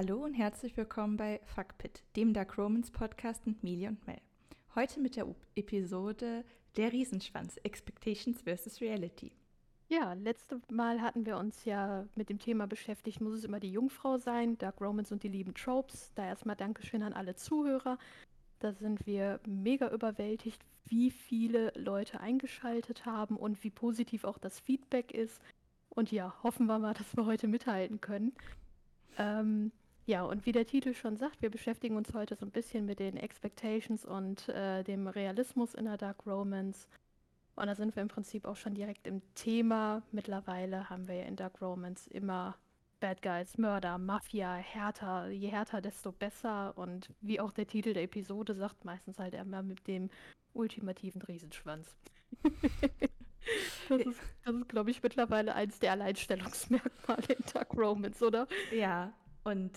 [0.00, 4.20] Hallo und herzlich willkommen bei Fuckpit, dem Dark Romans Podcast mit Mili und Mel.
[4.76, 6.44] Heute mit der Episode
[6.76, 8.80] Der Riesenschwanz, Expectations vs.
[8.80, 9.32] Reality.
[9.88, 13.72] Ja, letztes Mal hatten wir uns ja mit dem Thema beschäftigt, muss es immer die
[13.72, 16.12] Jungfrau sein, Dark Romans und die lieben Tropes.
[16.14, 17.98] Da erstmal Dankeschön an alle Zuhörer.
[18.60, 24.60] Da sind wir mega überwältigt, wie viele Leute eingeschaltet haben und wie positiv auch das
[24.60, 25.42] Feedback ist.
[25.88, 28.32] Und ja, hoffen wir mal, dass wir heute mithalten können.
[29.18, 29.72] Ähm,
[30.08, 32.98] ja, und wie der Titel schon sagt, wir beschäftigen uns heute so ein bisschen mit
[32.98, 36.88] den Expectations und äh, dem Realismus in der Dark Romance.
[37.56, 40.02] Und da sind wir im Prinzip auch schon direkt im Thema.
[40.10, 42.56] Mittlerweile haben wir ja in Dark Romance immer
[43.00, 45.28] Bad Guys, Mörder, Mafia, härter.
[45.28, 46.72] Je härter, desto besser.
[46.78, 50.08] Und wie auch der Titel der Episode sagt, meistens halt immer mit dem
[50.54, 51.98] ultimativen Riesenschwanz.
[53.90, 58.48] das ist, das ist glaube ich, mittlerweile eins der Alleinstellungsmerkmale in Dark Romance, oder?
[58.72, 59.12] Ja,
[59.44, 59.72] und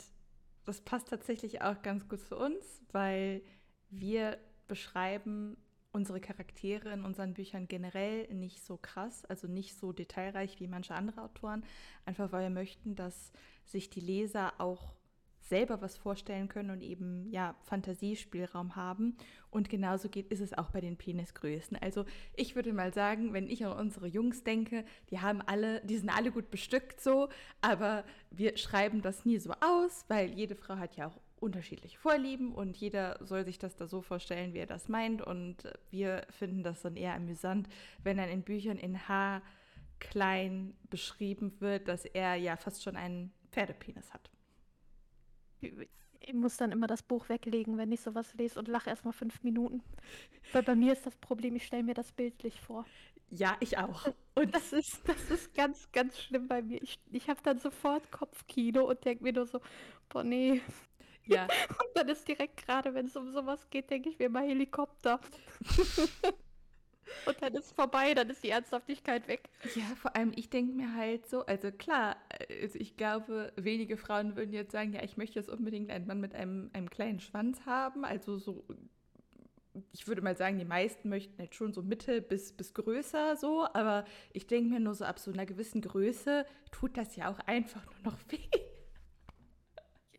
[0.66, 3.42] das passt tatsächlich auch ganz gut zu uns, weil
[3.90, 5.58] wir beschreiben
[5.92, 10.95] unsere Charaktere in unseren Büchern generell nicht so krass, also nicht so detailreich wie manche
[10.95, 11.66] andere Autoren,
[12.06, 13.32] einfach weil wir möchten, dass
[13.66, 14.94] sich die Leser auch
[15.52, 19.18] selber was vorstellen können und eben ja Fantasiespielraum haben.
[19.50, 21.78] Und genauso geht ist es auch bei den Penisgrößen.
[21.78, 22.06] Also
[22.38, 26.10] ich würde mal sagen, wenn ich an unsere Jungs denke, die haben alle, die sind
[26.10, 27.28] alle gut bestückt so,
[27.60, 32.54] aber wir schreiben das nie so aus, weil jede Frau hat ja auch unterschiedliche Vorlieben
[32.54, 35.22] und jeder soll sich das da so vorstellen, wie er das meint.
[35.22, 35.58] Und
[35.90, 37.68] wir finden das dann eher amüsant,
[38.04, 39.42] wenn dann in Büchern in H
[40.00, 44.31] klein beschrieben wird, dass er ja fast schon einen Pferdepenis hat.
[45.62, 49.12] Ich muss dann immer das Buch weglegen, wenn ich sowas lese und lache erst mal
[49.12, 49.81] fünf Minuten.
[50.54, 52.86] Weil bei mir ist das Problem, ich stelle mir das bildlich vor.
[53.30, 54.08] Ja, ich auch.
[54.36, 56.82] Und das ist, das ist ganz, ganz schlimm bei mir.
[56.83, 59.61] Ich, ich habe dann sofort Kopfkino und denke mir nur so,
[60.10, 60.61] boah, nee.
[61.26, 61.44] Ja.
[61.70, 65.20] Und dann ist direkt gerade, wenn es um sowas geht, denke ich mir immer Helikopter.
[67.26, 69.50] Und dann ist vorbei, dann ist die Ernsthaftigkeit weg.
[69.76, 72.17] Ja, vor allem, ich denke mir halt so, also klar,
[72.62, 76.20] also ich glaube, wenige Frauen würden jetzt sagen, ja, ich möchte jetzt unbedingt einen Mann
[76.20, 78.06] mit einem, einem kleinen Schwanz haben.
[78.06, 78.66] Also so,
[79.92, 83.67] ich würde mal sagen, die meisten möchten halt schon so Mitte bis, bis größer so,
[83.73, 87.40] aber ich denke mir nur so, ab so einer gewissen Größe tut das ja auch
[87.40, 88.40] einfach nur noch weh.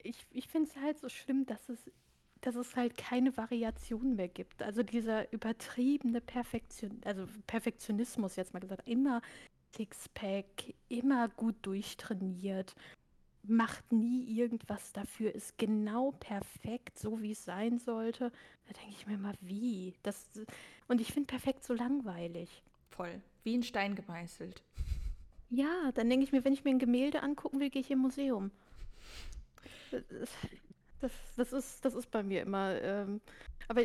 [0.02, 1.90] Ich, ich finde es halt so schlimm, dass es
[2.42, 4.62] dass es halt keine Variation mehr gibt.
[4.62, 9.22] Also dieser übertriebene Perfektion, also Perfektionismus jetzt mal gesagt, immer
[9.74, 12.74] Sixpack, immer gut durchtrainiert,
[13.44, 18.30] macht nie irgendwas dafür, ist genau perfekt, so wie es sein sollte.
[18.66, 19.94] Da denke ich mir mal, wie?
[20.02, 20.28] Das,
[20.88, 22.62] und ich finde perfekt so langweilig.
[22.90, 23.20] Voll.
[23.44, 24.62] Wie ein Stein gemeißelt.
[25.50, 28.00] Ja, dann denke ich mir, wenn ich mir ein Gemälde angucken will, gehe ich im
[28.00, 28.50] Museum.
[31.02, 32.80] Das, das, ist, das ist bei mir immer.
[32.80, 33.20] Ähm,
[33.68, 33.82] aber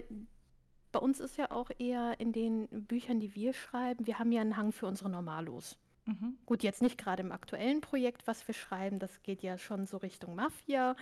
[0.91, 4.41] bei uns ist ja auch eher in den Büchern, die wir schreiben, wir haben ja
[4.41, 5.77] einen Hang für unsere Normalos.
[6.05, 6.37] Mhm.
[6.45, 9.97] Gut, jetzt nicht gerade im aktuellen Projekt, was wir schreiben, das geht ja schon so
[9.97, 10.95] Richtung Mafia,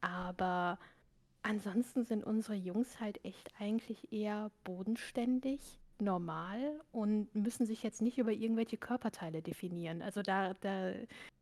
[0.00, 0.78] aber
[1.42, 5.60] ansonsten sind unsere Jungs halt echt eigentlich eher bodenständig,
[6.00, 10.02] normal und müssen sich jetzt nicht über irgendwelche Körperteile definieren.
[10.02, 10.92] Also da, da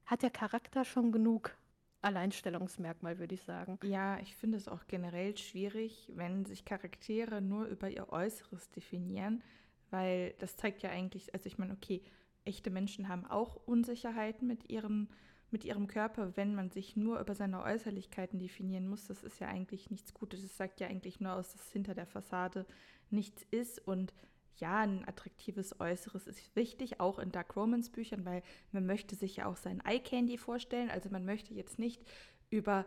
[0.05, 1.57] hat der Charakter schon genug
[2.01, 3.79] Alleinstellungsmerkmal, würde ich sagen.
[3.83, 9.43] Ja, ich finde es auch generell schwierig, wenn sich Charaktere nur über ihr Äußeres definieren,
[9.91, 12.03] weil das zeigt ja eigentlich, also ich meine, okay,
[12.45, 15.09] echte Menschen haben auch Unsicherheiten mit ihrem,
[15.51, 19.07] mit ihrem Körper, wenn man sich nur über seine Äußerlichkeiten definieren muss.
[19.07, 20.43] Das ist ja eigentlich nichts Gutes.
[20.43, 22.67] Das sagt ja eigentlich nur aus, dass hinter der Fassade
[23.11, 24.15] nichts ist und
[24.61, 28.43] ja, ein attraktives Äußeres ist wichtig, auch in Dark Romance Büchern, weil
[28.73, 30.91] man möchte sich ja auch sein Eye Candy vorstellen.
[30.91, 32.03] Also man möchte jetzt nicht
[32.51, 32.85] über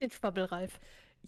[0.00, 0.78] den Schwabbelreif.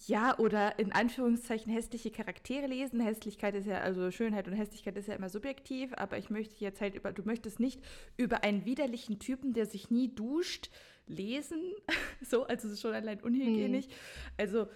[0.07, 3.01] Ja, oder in Anführungszeichen hässliche Charaktere lesen.
[3.01, 6.81] Hässlichkeit ist ja, also Schönheit und Hässlichkeit ist ja immer subjektiv, aber ich möchte jetzt
[6.81, 7.81] halt über, du möchtest nicht
[8.17, 10.71] über einen widerlichen Typen, der sich nie duscht,
[11.09, 11.61] lesen.
[12.21, 13.87] so, also es ist schon allein unhygienisch.
[13.87, 13.93] Hm.
[14.37, 14.69] Also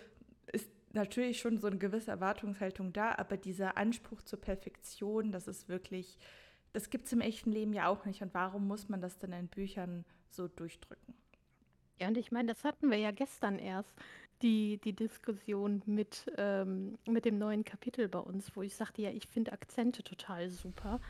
[0.94, 6.18] natürlich schon so eine gewisse Erwartungshaltung da, aber dieser Anspruch zur Perfektion, das ist wirklich,
[6.72, 8.22] das gibt es im echten Leben ja auch nicht.
[8.22, 11.14] Und warum muss man das denn in Büchern so durchdrücken?
[12.00, 13.92] Ja, und ich meine, das hatten wir ja gestern erst,
[14.42, 19.10] die, die Diskussion mit, ähm, mit dem neuen Kapitel bei uns, wo ich sagte, ja,
[19.10, 21.00] ich finde Akzente total super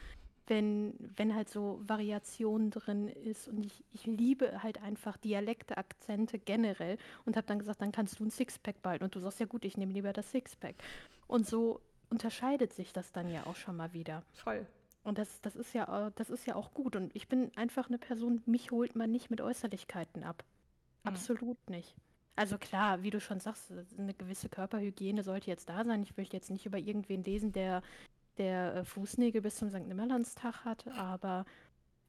[0.46, 3.48] wenn, wenn halt so Variation drin ist.
[3.48, 8.18] Und ich, ich liebe halt einfach Dialekte, Akzente generell und habe dann gesagt, dann kannst
[8.18, 9.02] du ein Sixpack bald.
[9.02, 10.74] Und du sagst ja gut, ich nehme lieber das Sixpack.
[11.26, 11.80] Und so
[12.10, 14.22] unterscheidet sich das dann ja auch schon mal wieder.
[14.32, 14.66] Voll.
[15.04, 16.94] Und das, das, ist ja, das ist ja auch gut.
[16.96, 20.44] Und ich bin einfach eine Person, mich holt man nicht mit Äußerlichkeiten ab.
[21.02, 21.08] Mhm.
[21.08, 21.94] Absolut nicht.
[22.34, 26.02] Also klar, wie du schon sagst, eine gewisse Körperhygiene sollte jetzt da sein.
[26.02, 27.82] Ich möchte jetzt nicht über irgendwen lesen, der,
[28.38, 29.86] der äh, Fußnägel bis zum St.
[29.86, 31.44] Nimmerlandstag hat, aber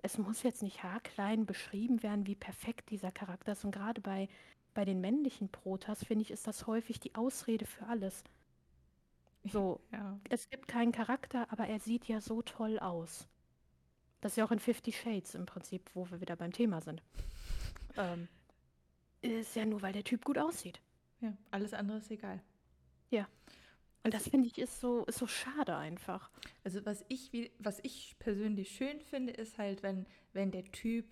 [0.02, 3.64] es muss jetzt nicht haarklein beschrieben werden, wie perfekt dieser Charakter ist.
[3.64, 4.28] Und gerade bei,
[4.74, 8.24] bei den männlichen Protas, finde ich, ist das häufig die Ausrede für alles.
[9.46, 10.20] So, ja.
[10.30, 13.28] es gibt keinen Charakter, aber er sieht ja so toll aus.
[14.22, 17.02] Das ist ja auch in Fifty Shades im Prinzip, wo wir wieder beim Thema sind.
[17.98, 18.28] ähm,
[19.22, 20.82] ist ja nur, weil der Typ gut aussieht.
[21.22, 22.42] Ja, alles andere ist egal.
[23.10, 23.28] Ja.
[24.04, 26.30] Und das finde ich ist so, ist so schade einfach.
[26.64, 31.06] Also was ich, was ich persönlich schön finde, ist halt, wenn, wenn der Typ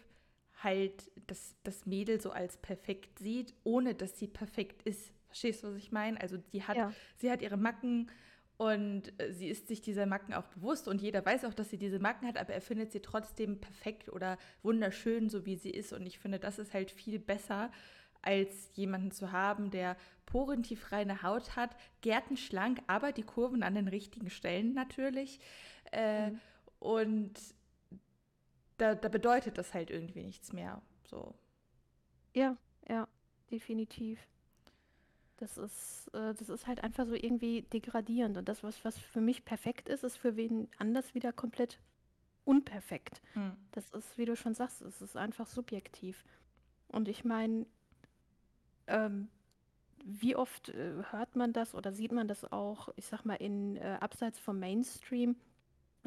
[0.64, 5.14] halt das, das Mädel so als perfekt sieht, ohne dass sie perfekt ist.
[5.28, 6.20] Verstehst du, was ich meine?
[6.20, 6.94] Also die hat, ja.
[7.16, 8.12] sie hat ihre Macken
[8.58, 11.78] und äh, sie ist sich dieser Macken auch bewusst und jeder weiß auch, dass sie
[11.78, 15.94] diese Macken hat, aber er findet sie trotzdem perfekt oder wunderschön, so wie sie ist.
[15.94, 17.72] Und ich finde, das ist halt viel besser,
[18.22, 24.30] als jemanden zu haben, der porentiefreie Haut hat, gärtenschlank, aber die Kurven an den richtigen
[24.30, 25.40] Stellen natürlich.
[25.92, 26.40] Äh, mhm.
[26.80, 27.34] Und
[28.78, 30.82] da, da bedeutet das halt irgendwie nichts mehr.
[31.04, 31.36] So.
[32.34, 32.58] Ja,
[32.90, 33.08] ja,
[33.52, 34.20] definitiv.
[35.38, 38.38] Das ist, äh, das ist halt einfach so irgendwie degradierend.
[38.38, 41.80] Und das, was, was für mich perfekt ist, ist für wen anders wieder komplett
[42.46, 43.22] unperfekt.
[43.34, 43.56] Hm.
[43.72, 46.24] Das ist, wie du schon sagst, es ist einfach subjektiv.
[46.88, 47.66] Und ich meine,
[48.88, 49.30] ähm,
[50.04, 53.78] wie oft äh, hört man das oder sieht man das auch, ich sag mal, in
[53.78, 55.36] äh, abseits vom Mainstream,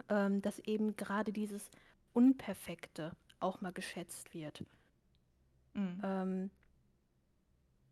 [0.09, 1.71] ähm, dass eben gerade dieses
[2.13, 4.65] Unperfekte auch mal geschätzt wird.
[5.75, 6.01] Mhm.
[6.03, 6.51] Ähm,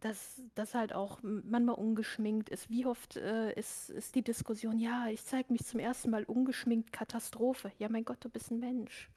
[0.00, 2.68] dass das halt auch manchmal ungeschminkt ist.
[2.68, 6.92] Wie oft äh, ist, ist die Diskussion, ja, ich zeige mich zum ersten Mal ungeschminkt,
[6.92, 7.70] Katastrophe.
[7.78, 9.08] Ja, mein Gott, du bist ein Mensch.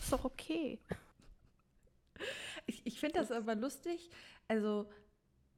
[0.00, 0.78] Ist doch okay.
[2.66, 4.08] Ich, ich finde das aber lustig.
[4.48, 4.86] Also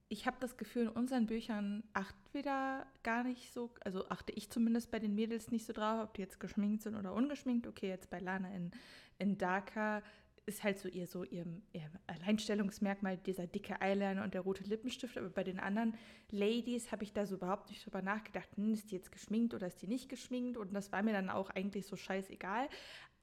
[0.08, 4.32] ich habe das Gefühl, in unseren Büchern achten wir da gar nicht so, also achte
[4.32, 7.66] ich zumindest bei den Mädels nicht so drauf, ob die jetzt geschminkt sind oder ungeschminkt.
[7.66, 8.70] Okay, jetzt bei Lana in,
[9.18, 10.02] in Darker
[10.46, 15.18] ist halt so ihr so ihr, ihr Alleinstellungsmerkmal dieser dicke Eyeliner und der rote Lippenstift,
[15.18, 15.96] aber bei den anderen
[16.30, 19.66] Ladies habe ich da so überhaupt nicht drüber nachgedacht, hm, ist die jetzt geschminkt oder
[19.66, 22.68] ist die nicht geschminkt und das war mir dann auch eigentlich so scheißegal.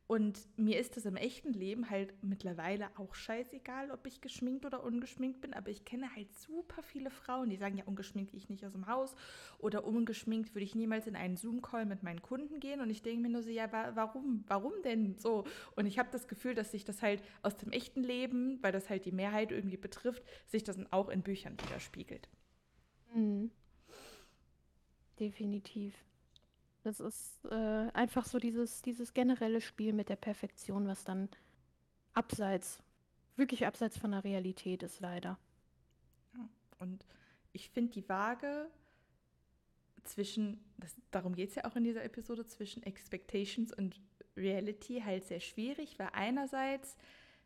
[0.05, 4.83] Und mir ist es im echten Leben halt mittlerweile auch scheißegal, ob ich geschminkt oder
[4.83, 8.49] ungeschminkt bin, aber ich kenne halt super viele Frauen, die sagen, ja, ungeschminkt gehe ich
[8.49, 9.15] nicht aus dem Haus
[9.59, 12.81] oder ungeschminkt würde ich niemals in einen Zoom-Call mit meinen Kunden gehen.
[12.81, 15.45] Und ich denke mir nur so, ja, warum, warum denn so?
[15.75, 18.89] Und ich habe das Gefühl, dass sich das halt aus dem echten Leben, weil das
[18.89, 22.27] halt die Mehrheit irgendwie betrifft, sich das dann auch in Büchern widerspiegelt.
[23.15, 23.51] Mhm.
[25.19, 25.95] Definitiv.
[26.83, 31.29] Das ist äh, einfach so dieses, dieses generelle Spiel mit der Perfektion, was dann
[32.13, 32.83] abseits,
[33.37, 35.39] wirklich abseits von der Realität ist, leider.
[36.79, 37.05] Und
[37.53, 38.69] ich finde die Waage
[40.03, 43.99] zwischen, das, darum geht es ja auch in dieser Episode, zwischen Expectations und
[44.35, 46.97] Reality halt sehr schwierig, weil einerseits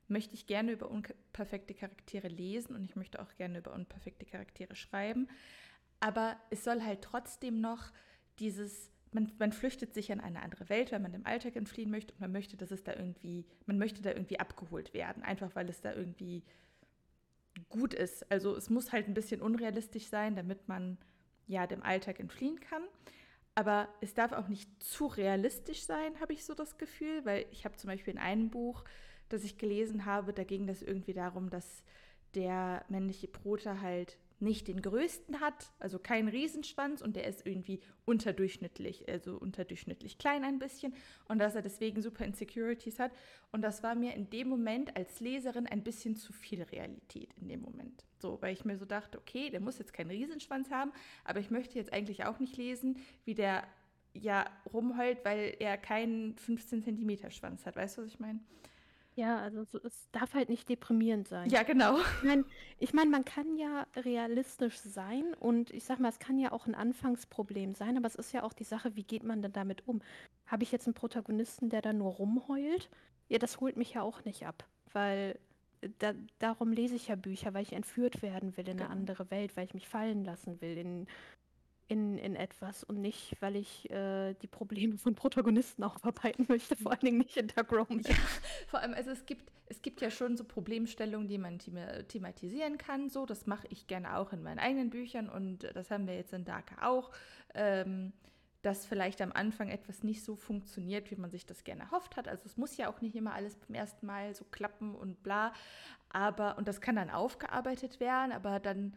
[0.08, 4.76] möchte ich gerne über unperfekte Charaktere lesen und ich möchte auch gerne über unperfekte Charaktere
[4.76, 5.28] schreiben,
[6.00, 7.92] aber es soll halt trotzdem noch
[8.40, 12.14] dieses man, man, flüchtet sich in eine andere Welt, weil man dem Alltag entfliehen möchte
[12.14, 15.70] und man möchte, dass es da irgendwie, man möchte da irgendwie abgeholt werden, einfach weil
[15.70, 16.44] es da irgendwie
[17.70, 18.30] gut ist.
[18.32, 20.98] Also es muss halt ein bisschen unrealistisch sein, damit man
[21.48, 22.84] ja dem Alltag entfliehen kann.
[23.56, 27.66] Aber es darf auch nicht zu realistisch sein, habe ich so das Gefühl, weil ich
[27.66, 28.84] habe zum Beispiel in einem Buch,
[29.30, 31.84] das ich gelesen habe, da ging das irgendwie darum, dass
[32.36, 37.80] der männliche Proter halt nicht den größten hat, also keinen Riesenschwanz und der ist irgendwie
[38.06, 40.94] unterdurchschnittlich, also unterdurchschnittlich klein ein bisschen
[41.28, 43.12] und dass er deswegen super Insecurities hat.
[43.52, 47.48] Und das war mir in dem Moment als Leserin ein bisschen zu viel Realität in
[47.48, 48.04] dem Moment.
[48.20, 50.92] So, weil ich mir so dachte, okay, der muss jetzt keinen Riesenschwanz haben,
[51.24, 53.64] aber ich möchte jetzt eigentlich auch nicht lesen, wie der
[54.14, 57.76] ja rumheult, weil er keinen 15 Zentimeter Schwanz hat.
[57.76, 58.40] Weißt du, was ich meine?
[59.18, 61.50] Ja, also so, es darf halt nicht deprimierend sein.
[61.50, 61.98] Ja, genau.
[61.98, 62.46] Ich meine,
[62.78, 66.68] ich mein, man kann ja realistisch sein und ich sag mal, es kann ja auch
[66.68, 69.88] ein Anfangsproblem sein, aber es ist ja auch die Sache, wie geht man denn damit
[69.88, 70.04] um?
[70.46, 72.92] Habe ich jetzt einen Protagonisten, der da nur rumheult?
[73.28, 75.40] Ja, das holt mich ja auch nicht ab, weil
[75.82, 78.92] äh, da, darum lese ich ja Bücher, weil ich entführt werden will in eine genau.
[78.92, 81.08] andere Welt, weil ich mich fallen lassen will in
[81.88, 86.92] in, in etwas und nicht, weil ich äh, die Probleme von Protagonisten aufarbeiten möchte, vor
[86.92, 88.10] allen Dingen nicht in Dark Romance.
[88.10, 88.16] Ja,
[88.68, 93.10] vor allem, also es gibt, es gibt ja schon so Problemstellungen, die man thematisieren kann.
[93.10, 96.34] So, das mache ich gerne auch in meinen eigenen Büchern und das haben wir jetzt
[96.34, 97.12] in Darker auch.
[97.54, 98.14] Ähm,
[98.64, 102.28] dass vielleicht am Anfang etwas nicht so funktioniert, wie man sich das gerne erhofft hat.
[102.28, 105.54] Also es muss ja auch nicht immer alles beim ersten Mal so klappen und bla.
[106.10, 108.94] Aber, und das kann dann aufgearbeitet werden, aber dann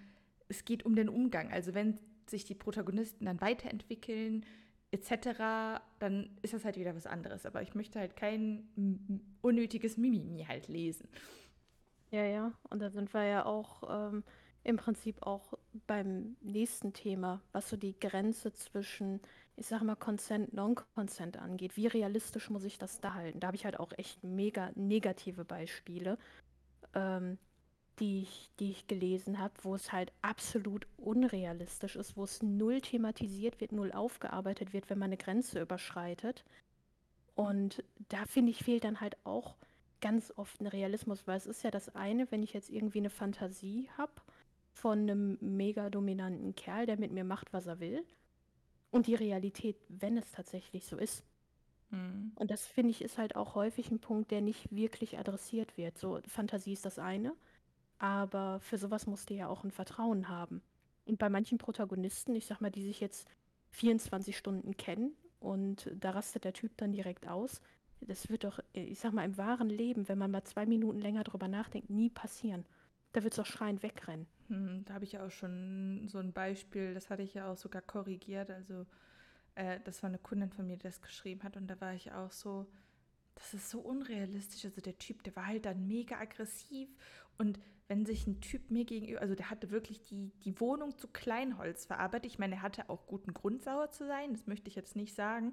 [0.49, 1.52] es geht um den Umgang.
[1.52, 1.99] Also wenn
[2.31, 4.45] sich die Protagonisten dann weiterentwickeln,
[4.93, 7.47] etc., dann ist das halt wieder was anderes.
[7.47, 8.69] Aber ich möchte halt kein
[9.43, 11.09] unnötiges Mimimi halt lesen.
[12.11, 12.53] Ja, ja.
[12.69, 14.25] Und da sind wir ja auch ähm,
[14.65, 15.55] im Prinzip auch
[15.87, 19.21] beim nächsten Thema, was so die Grenze zwischen,
[19.57, 21.77] ich sag mal, Consent, Non-Consent angeht.
[21.77, 23.41] Wie realistisch muss ich das da halten?
[23.41, 26.19] Da habe ich halt auch echt mega negative Beispiele.
[26.95, 27.39] Ähm,
[28.00, 32.80] die ich, die ich gelesen habe, wo es halt absolut unrealistisch ist, wo es null
[32.80, 36.45] thematisiert wird, null aufgearbeitet wird, wenn man eine Grenze überschreitet.
[37.35, 39.57] Und da finde ich, fehlt dann halt auch
[40.00, 43.11] ganz oft ein Realismus, weil es ist ja das eine, wenn ich jetzt irgendwie eine
[43.11, 44.12] Fantasie habe
[44.73, 48.04] von einem mega dominanten Kerl, der mit mir macht, was er will.
[48.90, 51.23] Und die Realität, wenn es tatsächlich so ist.
[51.90, 52.33] Mhm.
[52.35, 55.99] Und das finde ich ist halt auch häufig ein Punkt, der nicht wirklich adressiert wird.
[55.99, 57.35] So, Fantasie ist das eine.
[58.00, 60.62] Aber für sowas musst du ja auch ein Vertrauen haben.
[61.04, 63.28] Und bei manchen Protagonisten, ich sag mal, die sich jetzt
[63.73, 67.61] 24 Stunden kennen und da rastet der Typ dann direkt aus,
[68.00, 71.25] das wird doch, ich sag mal, im wahren Leben, wenn man mal zwei Minuten länger
[71.25, 72.64] drüber nachdenkt, nie passieren.
[73.12, 74.26] Da wird es doch schreiend wegrennen.
[74.49, 77.57] Hm, da habe ich ja auch schon so ein Beispiel, das hatte ich ja auch
[77.59, 78.50] sogar korrigiert.
[78.50, 78.87] Also,
[79.57, 82.12] äh, das war eine Kundin von mir, die das geschrieben hat und da war ich
[82.12, 82.66] auch so,
[83.35, 84.64] das ist so unrealistisch.
[84.64, 86.88] Also der Typ, der war halt dann mega aggressiv
[87.40, 91.09] und wenn sich ein Typ mir gegenüber, also der hatte wirklich die, die Wohnung zu
[91.09, 92.30] Kleinholz verarbeitet.
[92.30, 95.14] Ich meine, er hatte auch guten Grund, sauer zu sein, das möchte ich jetzt nicht
[95.16, 95.52] sagen,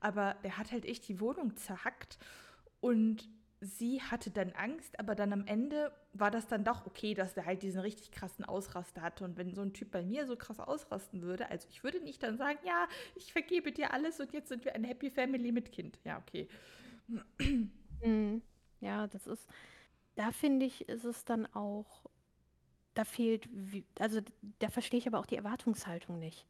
[0.00, 2.18] aber der hat halt echt die Wohnung zerhackt
[2.80, 3.28] und
[3.60, 7.46] sie hatte dann Angst, aber dann am Ende war das dann doch okay, dass der
[7.46, 9.24] halt diesen richtig krassen Ausraster hatte.
[9.24, 12.22] Und wenn so ein Typ bei mir so krass ausrasten würde, also ich würde nicht
[12.22, 15.70] dann sagen, ja, ich vergebe dir alles und jetzt sind wir eine Happy Family mit
[15.72, 16.00] Kind.
[16.04, 16.48] Ja, okay.
[18.04, 18.42] Mhm.
[18.80, 19.48] Ja, das ist,
[20.18, 22.04] da finde ich, ist es dann auch,
[22.94, 23.48] da fehlt,
[24.00, 24.20] also
[24.58, 26.44] da verstehe ich aber auch die Erwartungshaltung nicht.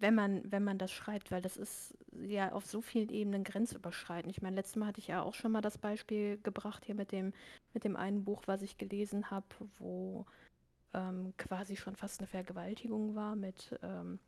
[0.00, 4.32] Wenn man, wenn man das schreibt, weil das ist ja auf so vielen Ebenen grenzüberschreitend.
[4.32, 7.12] Ich meine, letztes Mal hatte ich ja auch schon mal das Beispiel gebracht hier mit
[7.12, 7.32] dem,
[7.72, 9.46] mit dem einen Buch, was ich gelesen habe,
[9.78, 10.26] wo
[10.92, 14.18] ähm, quasi schon fast eine Vergewaltigung war mit, ähm,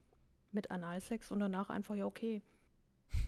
[0.52, 2.42] mit Analsex und danach einfach, ja, okay,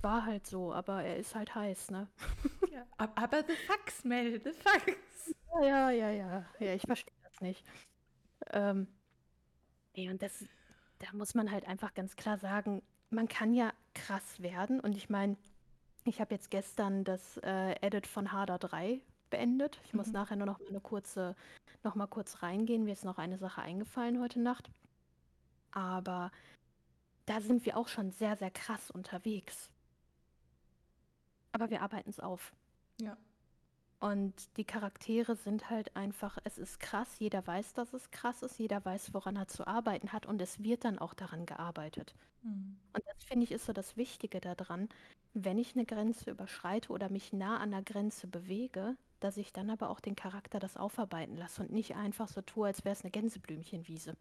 [0.02, 2.08] war halt so, aber er ist halt heiß, ne?
[2.72, 5.34] Ja, aber the fucks, Mel, the fucks.
[5.60, 7.64] Ja, ja, ja, ja, ich verstehe das nicht.
[8.52, 8.86] Ähm,
[9.96, 10.44] nee, und das,
[11.00, 15.10] da muss man halt einfach ganz klar sagen, man kann ja krass werden und ich
[15.10, 15.36] meine,
[16.04, 19.80] ich habe jetzt gestern das äh, Edit von Harder 3 beendet.
[19.84, 19.98] Ich mhm.
[19.98, 21.36] muss nachher nur noch mal eine kurze,
[21.82, 22.84] noch mal kurz reingehen.
[22.84, 24.70] Mir ist noch eine Sache eingefallen heute Nacht.
[25.72, 26.30] Aber
[27.30, 29.70] da sind wir auch schon sehr, sehr krass unterwegs.
[31.52, 32.52] Aber wir arbeiten es auf.
[33.00, 33.16] Ja.
[34.00, 38.58] Und die Charaktere sind halt einfach, es ist krass, jeder weiß, dass es krass ist,
[38.58, 42.16] jeder weiß, woran er zu arbeiten hat und es wird dann auch daran gearbeitet.
[42.42, 42.78] Mhm.
[42.94, 44.88] Und das finde ich ist so das Wichtige daran,
[45.32, 49.70] wenn ich eine Grenze überschreite oder mich nah an der Grenze bewege, dass ich dann
[49.70, 53.02] aber auch den Charakter das aufarbeiten lasse und nicht einfach so tue, als wäre es
[53.02, 54.16] eine Gänseblümchenwiese.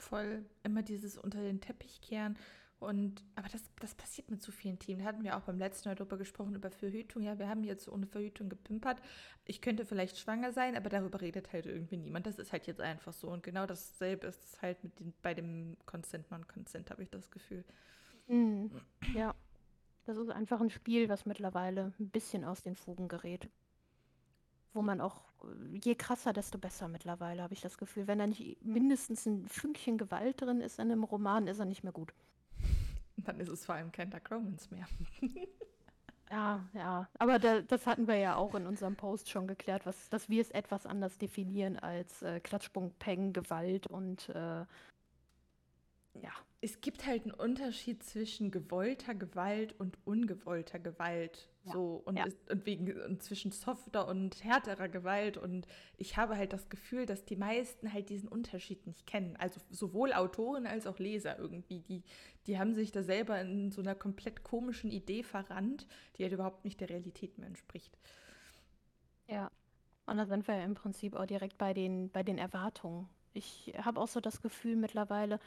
[0.00, 2.36] Voll immer dieses unter den Teppich kehren
[2.80, 5.00] und, aber das, das passiert mit zu vielen Themen.
[5.00, 7.22] Da hatten wir auch beim letzten Mal darüber gesprochen, über Verhütung.
[7.22, 9.02] Ja, wir haben jetzt ohne Verhütung gepimpert.
[9.44, 12.26] Ich könnte vielleicht schwanger sein, aber darüber redet halt irgendwie niemand.
[12.26, 13.28] Das ist halt jetzt einfach so.
[13.28, 17.30] Und genau dasselbe ist es halt mit den, bei dem Consent, Non-Consent, habe ich das
[17.30, 17.64] Gefühl.
[18.28, 18.70] Mhm.
[19.14, 19.34] Ja,
[20.06, 23.50] das ist einfach ein Spiel, was mittlerweile ein bisschen aus den Fugen gerät.
[24.72, 25.22] Wo man auch,
[25.82, 28.06] je krasser, desto besser mittlerweile, habe ich das Gefühl.
[28.06, 31.82] Wenn da nicht mindestens ein Fünkchen Gewalt drin ist in einem Roman, ist er nicht
[31.82, 32.12] mehr gut.
[33.16, 34.86] Dann ist es vor allem kein Dark Romans mehr.
[36.30, 37.08] ja, ja.
[37.18, 40.40] Aber da, das hatten wir ja auch in unserem Post schon geklärt, was, dass wir
[40.40, 44.64] es etwas anders definieren als äh, Klatschpunkt, Peng, Gewalt und äh,
[46.14, 46.32] ja.
[46.62, 51.48] Es gibt halt einen Unterschied zwischen gewollter Gewalt und ungewollter Gewalt.
[51.64, 51.72] Ja.
[51.72, 52.24] So, und, ja.
[52.24, 55.38] ist, und wegen und zwischen softer und härterer Gewalt.
[55.38, 59.36] Und ich habe halt das Gefühl, dass die meisten halt diesen Unterschied nicht kennen.
[59.36, 61.80] Also sowohl Autoren als auch Leser irgendwie.
[61.80, 62.02] Die,
[62.46, 65.86] die haben sich da selber in so einer komplett komischen Idee verrannt,
[66.16, 67.96] die halt überhaupt nicht der Realität mehr entspricht.
[69.28, 69.50] Ja.
[70.06, 73.08] Und da sind wir ja im Prinzip auch direkt bei den, bei den Erwartungen.
[73.32, 75.38] Ich habe auch so das Gefühl mittlerweile,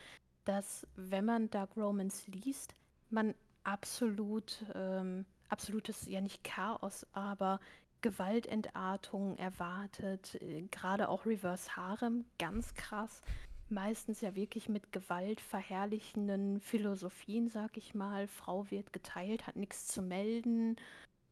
[0.45, 2.75] dass wenn man Dark Romans liest,
[3.09, 3.33] man
[3.63, 7.59] absolut ähm, absolutes, ja nicht Chaos, aber
[8.01, 10.35] Gewaltentartung erwartet.
[10.41, 13.21] Äh, gerade auch Reverse Harem, ganz krass.
[13.69, 18.27] Meistens ja wirklich mit Gewalt verherrlichenden Philosophien, sag ich mal.
[18.27, 20.75] Frau wird geteilt, hat nichts zu melden.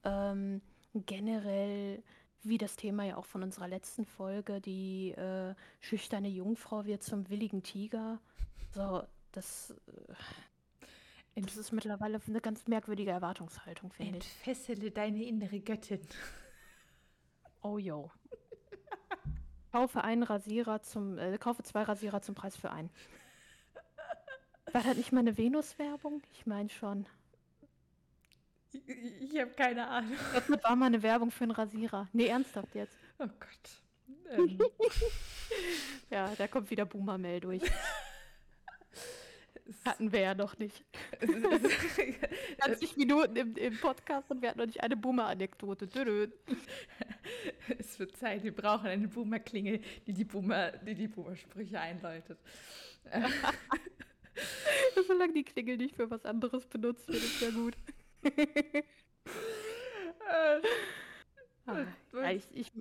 [0.04, 0.62] Ähm,
[0.94, 2.02] generell
[2.44, 7.30] wie das Thema ja auch von unserer letzten Folge, die äh, schüchterne Jungfrau wird zum
[7.30, 8.20] willigen Tiger.
[8.74, 9.72] So, das,
[11.36, 14.26] äh, das ist mittlerweile eine ganz merkwürdige Erwartungshaltung, finde ich.
[14.26, 16.02] Entfessele deine innere Göttin.
[17.62, 18.12] Oh yo.
[19.72, 22.90] kaufe einen Rasierer zum, äh, kaufe zwei Rasierer zum Preis für einen.
[24.72, 26.22] War das nicht mal eine Venus-Werbung?
[26.34, 27.06] Ich meine schon.
[28.72, 30.16] Ich, ich habe keine Ahnung.
[30.34, 32.08] Das war mal eine Werbung für einen Rasierer.
[32.14, 32.98] Nee, ernsthaft jetzt.
[33.20, 33.82] Oh Gott.
[34.30, 34.60] Ähm.
[36.10, 37.64] ja, da kommt wieder Boomer-Mail durch.
[39.86, 40.84] Hatten wir ja noch nicht.
[42.64, 45.88] 20 Minuten im, im, Podcast und wir hatten noch nicht eine Boomer-Anekdote.
[47.78, 52.40] Es wird Zeit, wir brauchen eine Boomer-Klingel, die die Boomer, die, die Boomer-Sprüche einläutet.
[55.08, 57.76] Solange die Klingel nicht für was anderes benutzt wird, ist ja gut.
[61.66, 62.72] ah, ich, ich,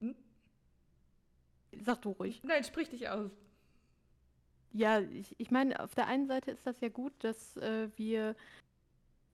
[0.00, 0.14] hm?
[1.80, 2.42] Sag du ruhig.
[2.42, 3.30] Nein, sprich dich aus.
[4.72, 8.36] Ja, ich, ich meine, auf der einen Seite ist das ja gut, dass äh, wir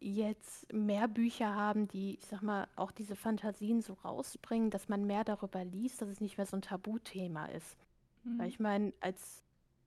[0.01, 5.07] jetzt mehr Bücher haben, die, ich sag mal, auch diese Fantasien so rausbringen, dass man
[5.07, 7.77] mehr darüber liest, dass es nicht mehr so ein Tabuthema ist.
[8.25, 8.39] Mhm.
[8.39, 9.43] Weil ich meine, als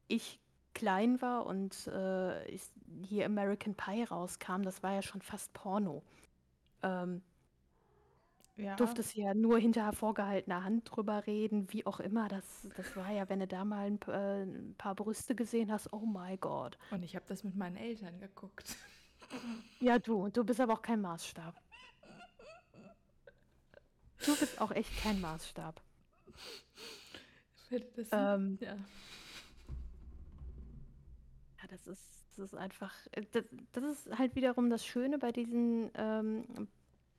[0.08, 0.40] ich
[0.74, 2.62] klein war und äh, ich,
[3.04, 6.04] hier American Pie rauskam, das war ja schon fast Porno.
[6.84, 7.22] Ähm,
[8.58, 8.76] ja.
[8.76, 12.28] Durftest ja nur hinter hervorgehaltener Hand drüber reden, wie auch immer.
[12.28, 15.94] Das, das war ja, wenn du da mal ein, äh, ein paar Brüste gesehen hast,
[15.94, 16.78] oh my God.
[16.92, 18.76] Und ich habe das mit meinen Eltern geguckt.
[19.80, 20.30] Ja, du.
[20.30, 21.56] Du bist aber auch kein Maßstab.
[24.26, 25.82] Du bist auch echt kein Maßstab.
[27.70, 28.76] Das ähm, ja.
[28.76, 28.78] ja,
[31.70, 35.92] das ist, das ist einfach, äh, das, das ist halt wiederum das Schöne bei diesen,
[35.96, 36.70] ähm,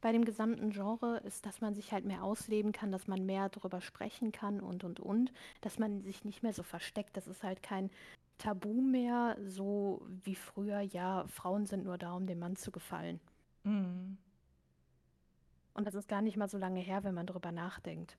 [0.01, 3.49] bei dem gesamten Genre ist, dass man sich halt mehr ausleben kann, dass man mehr
[3.49, 7.17] darüber sprechen kann und und und, dass man sich nicht mehr so versteckt.
[7.17, 7.91] Das ist halt kein
[8.39, 13.21] Tabu mehr, so wie früher, ja, Frauen sind nur da, um dem Mann zu gefallen.
[13.65, 14.17] Mhm.
[15.75, 18.17] Und das ist gar nicht mal so lange her, wenn man darüber nachdenkt.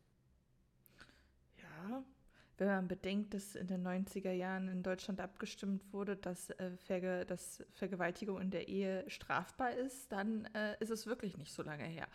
[1.57, 2.03] Ja,
[2.59, 7.25] wenn man bedenkt, dass in den 90er Jahren in Deutschland abgestimmt wurde, dass, äh, Verge
[7.25, 11.85] dass Vergewaltigung in der Ehe strafbar ist, dann äh, ist es wirklich nicht so lange
[11.85, 12.07] her.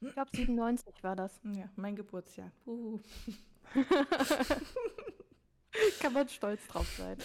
[0.00, 1.40] Ich glaube, 97 war das.
[1.56, 2.50] Ja, mein Geburtsjahr.
[2.66, 3.00] Uhu.
[6.00, 7.16] Kann man stolz drauf sein.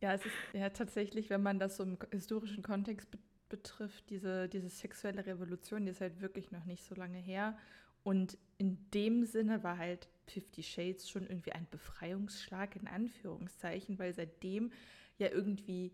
[0.00, 3.18] Ja, es ist ja tatsächlich, wenn man das so im historischen Kontext be
[3.50, 7.58] betrifft, diese, diese sexuelle Revolution, die ist halt wirklich noch nicht so lange her.
[8.04, 14.14] Und in dem Sinne war halt Fifty Shades schon irgendwie ein Befreiungsschlag in Anführungszeichen, weil
[14.14, 14.72] seitdem
[15.18, 15.92] ja irgendwie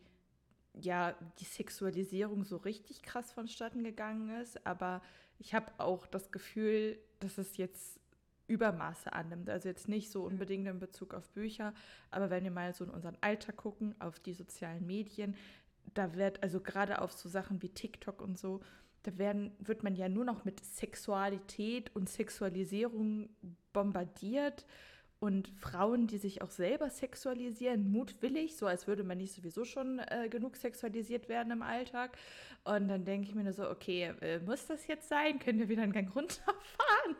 [0.74, 4.66] ja die Sexualisierung so richtig krass vonstatten gegangen ist.
[4.66, 5.02] Aber
[5.38, 7.98] ich habe auch das Gefühl, dass es jetzt
[8.48, 9.50] Übermaße annimmt.
[9.50, 10.32] Also jetzt nicht so mhm.
[10.32, 11.74] unbedingt in Bezug auf Bücher,
[12.10, 15.34] aber wenn wir mal so in unseren Alltag gucken, auf die sozialen Medien,
[15.94, 18.60] da wird also gerade auf so Sachen wie TikTok und so,
[19.02, 23.28] da werden, wird man ja nur noch mit Sexualität und Sexualisierung
[23.76, 24.64] bombardiert
[25.20, 29.98] und Frauen, die sich auch selber sexualisieren, mutwillig, so als würde man nicht sowieso schon
[29.98, 32.16] äh, genug sexualisiert werden im Alltag.
[32.64, 35.38] Und dann denke ich mir nur so, okay, äh, muss das jetzt sein?
[35.38, 37.16] Können wir wieder einen Gang runterfahren?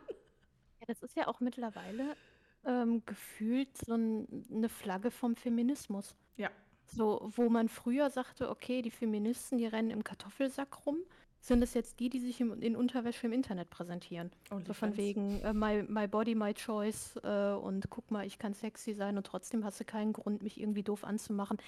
[0.80, 2.16] Ja, das ist ja auch mittlerweile
[2.64, 6.16] ähm, gefühlt so ein, eine Flagge vom Feminismus.
[6.38, 6.50] Ja.
[6.86, 10.98] So, wo man früher sagte, okay, die Feministen, die rennen im Kartoffelsack rum
[11.46, 14.30] sind es jetzt die, die sich im, in Unterwäsche im Internet präsentieren.
[14.50, 18.38] Oh, so von wegen äh, my, my Body, My Choice äh, und guck mal, ich
[18.38, 21.58] kann sexy sein und trotzdem hast du keinen Grund, mich irgendwie doof anzumachen.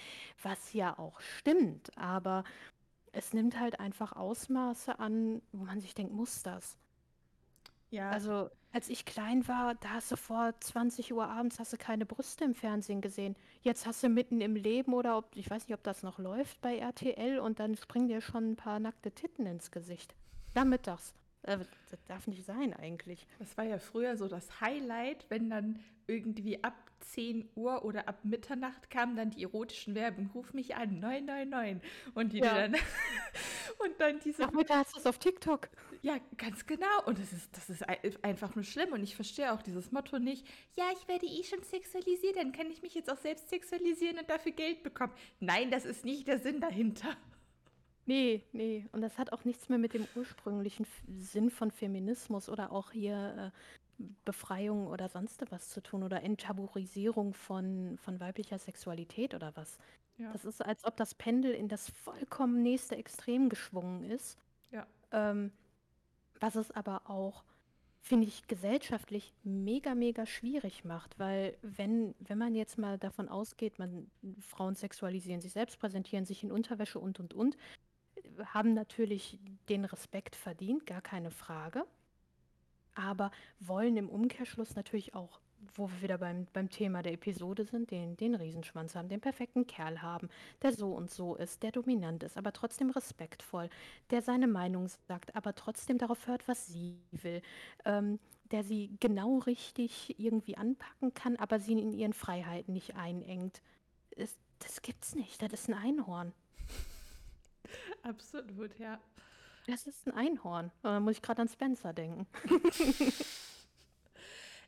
[0.42, 2.44] Was ja auch stimmt, aber
[3.12, 6.76] es nimmt halt einfach Ausmaße an, wo man sich denkt, muss das?
[7.90, 8.10] Ja.
[8.10, 12.04] Also, als ich klein war, da hast du vor 20 Uhr abends hast du keine
[12.04, 13.35] Brüste im Fernsehen gesehen.
[13.62, 16.61] Jetzt hast du mitten im Leben oder ob, ich weiß nicht, ob das noch läuft
[16.61, 20.14] bei RTL und dann springen dir schon ein paar nackte Titten ins Gesicht.
[20.54, 21.14] Nachmittags.
[21.42, 21.59] Äh,
[21.90, 23.26] das darf nicht sein eigentlich.
[23.38, 28.24] Das war ja früher so das Highlight, wenn dann irgendwie ab 10 Uhr oder ab
[28.24, 30.31] Mitternacht kamen dann die erotischen Werbung.
[30.35, 31.90] Ruf mich an, 999.
[32.14, 32.54] Und die ja.
[32.54, 32.76] dann.
[33.78, 34.42] und dann diese.
[34.42, 35.68] Nachmittag hast du es auf TikTok.
[36.02, 37.04] Ja, ganz genau.
[37.06, 37.84] Und das ist, das ist
[38.24, 38.92] einfach nur schlimm.
[38.92, 40.46] Und ich verstehe auch dieses Motto nicht.
[40.76, 44.28] Ja, ich werde eh schon sexualisiert, dann kann ich mich jetzt auch selbst sexualisieren und
[44.28, 45.12] dafür Geld bekommen.
[45.40, 47.16] Nein, das ist nicht der Sinn dahinter.
[48.08, 48.86] Nee, nee.
[48.92, 50.86] Und das hat auch nichts mehr mit dem ursprünglichen
[51.18, 53.58] Sinn von Feminismus oder auch hier äh,
[54.24, 59.78] Befreiung oder sonst was zu tun oder Enttabuisierung von, von weiblicher Sexualität oder was.
[60.18, 60.32] Ja.
[60.32, 64.38] Das ist, als ob das Pendel in das vollkommen nächste Extrem geschwungen ist.
[64.70, 64.87] Ja.
[65.12, 65.52] Ähm,
[66.40, 67.44] was es aber auch
[68.00, 73.78] finde ich gesellschaftlich mega, mega schwierig macht, weil wenn, wenn man jetzt mal davon ausgeht,
[73.78, 77.56] man Frauen sexualisieren sich selbst, präsentieren sich in Unterwäsche und und und,
[78.46, 81.84] haben natürlich den Respekt verdient, gar keine Frage,
[82.98, 83.30] aber
[83.61, 85.40] wollen im Umkehrschluss natürlich auch
[85.74, 89.66] wo wir wieder beim, beim Thema der Episode sind, den, den Riesenschwanz haben, den perfekten
[89.66, 90.28] Kerl haben,
[90.62, 93.68] der so und so ist, der dominant ist, aber trotzdem respektvoll,
[94.11, 97.42] der seine Meinung sagt, aber trotzdem darauf hört, was sie will,
[97.84, 98.18] ähm,
[98.50, 103.61] der sie genau richtig irgendwie anpacken kann, aber sie in ihren Freiheiten nicht einengt.
[104.16, 106.32] Es, das gibt's nicht, das ist ein Einhorn.
[108.02, 108.98] Absolut, ja.
[109.68, 110.72] Das ist ein Einhorn.
[110.83, 112.26] Da muss ich gerade an Spencer denken.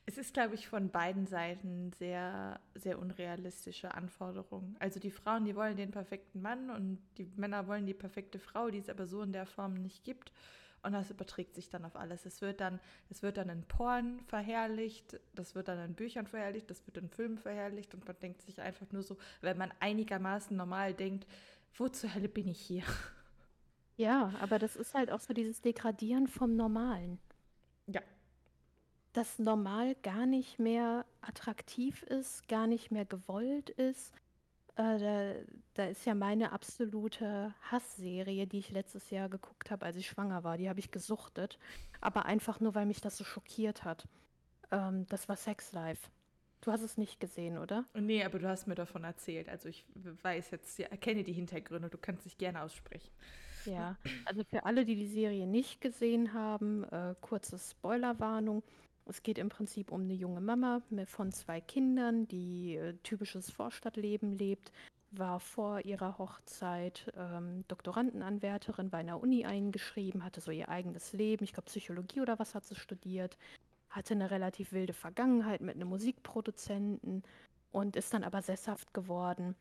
[0.06, 4.74] Es ist, glaube ich, von beiden Seiten sehr, sehr unrealistische Anforderungen.
[4.80, 8.70] Also die Frauen, die wollen den perfekten Mann und die Männer wollen die perfekte Frau,
[8.70, 10.32] die es aber so in der Form nicht gibt.
[10.82, 12.26] Und das überträgt sich dann auf alles.
[12.26, 16.68] Es wird dann, es wird dann in Porn verherrlicht, das wird dann in Büchern verherrlicht,
[16.70, 20.56] das wird in Filmen verherrlicht und man denkt sich einfach nur so, wenn man einigermaßen
[20.56, 21.28] normal denkt,
[21.74, 22.82] wo zur Hölle bin ich hier?
[24.00, 27.18] Ja, aber das ist halt auch so dieses Degradieren vom Normalen.
[27.86, 28.00] Ja,
[29.12, 34.14] das normal gar nicht mehr attraktiv ist, gar nicht mehr gewollt ist.
[34.76, 35.34] Äh, da,
[35.74, 40.44] da ist ja meine absolute Hassserie, die ich letztes Jahr geguckt habe, als ich schwanger
[40.44, 40.56] war.
[40.56, 41.58] Die habe ich gesuchtet,
[42.00, 44.06] aber einfach nur, weil mich das so schockiert hat.
[44.70, 46.08] Ähm, das war Sex Life.
[46.60, 47.84] Du hast es nicht gesehen, oder?
[47.94, 49.48] Nee, aber du hast mir davon erzählt.
[49.48, 49.84] Also ich
[50.22, 51.88] weiß jetzt, ja, erkenne die Hintergründe.
[51.88, 53.10] Du kannst dich gerne aussprechen.
[53.66, 58.62] Ja, also für alle, die die Serie nicht gesehen haben, äh, kurze Spoilerwarnung.
[59.06, 64.38] Es geht im Prinzip um eine junge Mama von zwei Kindern, die äh, typisches Vorstadtleben
[64.38, 64.70] lebt,
[65.10, 71.44] war vor ihrer Hochzeit ähm, Doktorandenanwärterin bei einer Uni eingeschrieben, hatte so ihr eigenes Leben,
[71.44, 73.36] ich glaube Psychologie oder was hat sie studiert,
[73.88, 77.24] hatte eine relativ wilde Vergangenheit mit einem Musikproduzenten
[77.72, 79.56] und ist dann aber sesshaft geworden,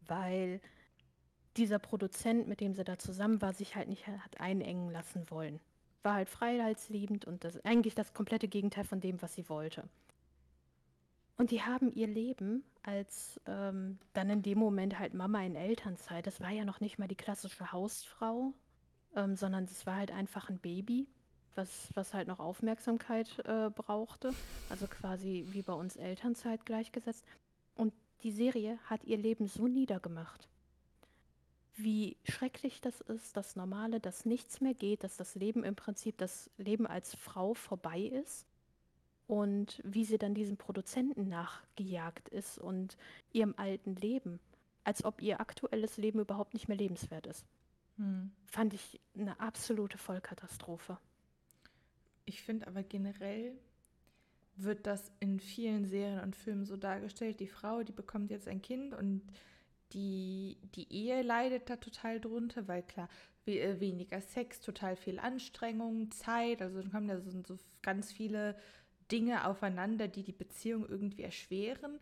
[0.00, 0.60] weil
[1.56, 5.60] dieser Produzent, mit dem sie da zusammen war, sich halt nicht hat einengen lassen wollen
[6.06, 9.82] war halt freiheitsliebend und das eigentlich das komplette Gegenteil von dem, was sie wollte.
[11.36, 16.26] Und die haben ihr Leben als ähm, dann in dem Moment halt Mama in Elternzeit,
[16.26, 18.54] das war ja noch nicht mal die klassische Hausfrau,
[19.16, 21.08] ähm, sondern es war halt einfach ein Baby,
[21.56, 24.32] was, was halt noch Aufmerksamkeit äh, brauchte.
[24.70, 27.26] Also quasi wie bei uns Elternzeit gleichgesetzt.
[27.74, 27.92] Und
[28.22, 30.48] die Serie hat ihr Leben so niedergemacht
[31.76, 36.16] wie schrecklich das ist, das Normale, dass nichts mehr geht, dass das Leben im Prinzip,
[36.18, 38.46] das Leben als Frau vorbei ist
[39.26, 42.96] und wie sie dann diesem Produzenten nachgejagt ist und
[43.32, 44.40] ihrem alten Leben,
[44.84, 47.44] als ob ihr aktuelles Leben überhaupt nicht mehr lebenswert ist.
[47.96, 48.30] Hm.
[48.46, 50.98] Fand ich eine absolute Vollkatastrophe.
[52.24, 53.52] Ich finde aber generell
[54.56, 58.62] wird das in vielen Serien und Filmen so dargestellt, die Frau, die bekommt jetzt ein
[58.62, 59.22] Kind und
[59.92, 63.08] die, die Ehe leidet da total drunter, weil klar,
[63.46, 68.56] äh, weniger Sex, total viel Anstrengung, Zeit, also dann kommen da so, so ganz viele
[69.10, 72.00] Dinge aufeinander, die die Beziehung irgendwie erschweren.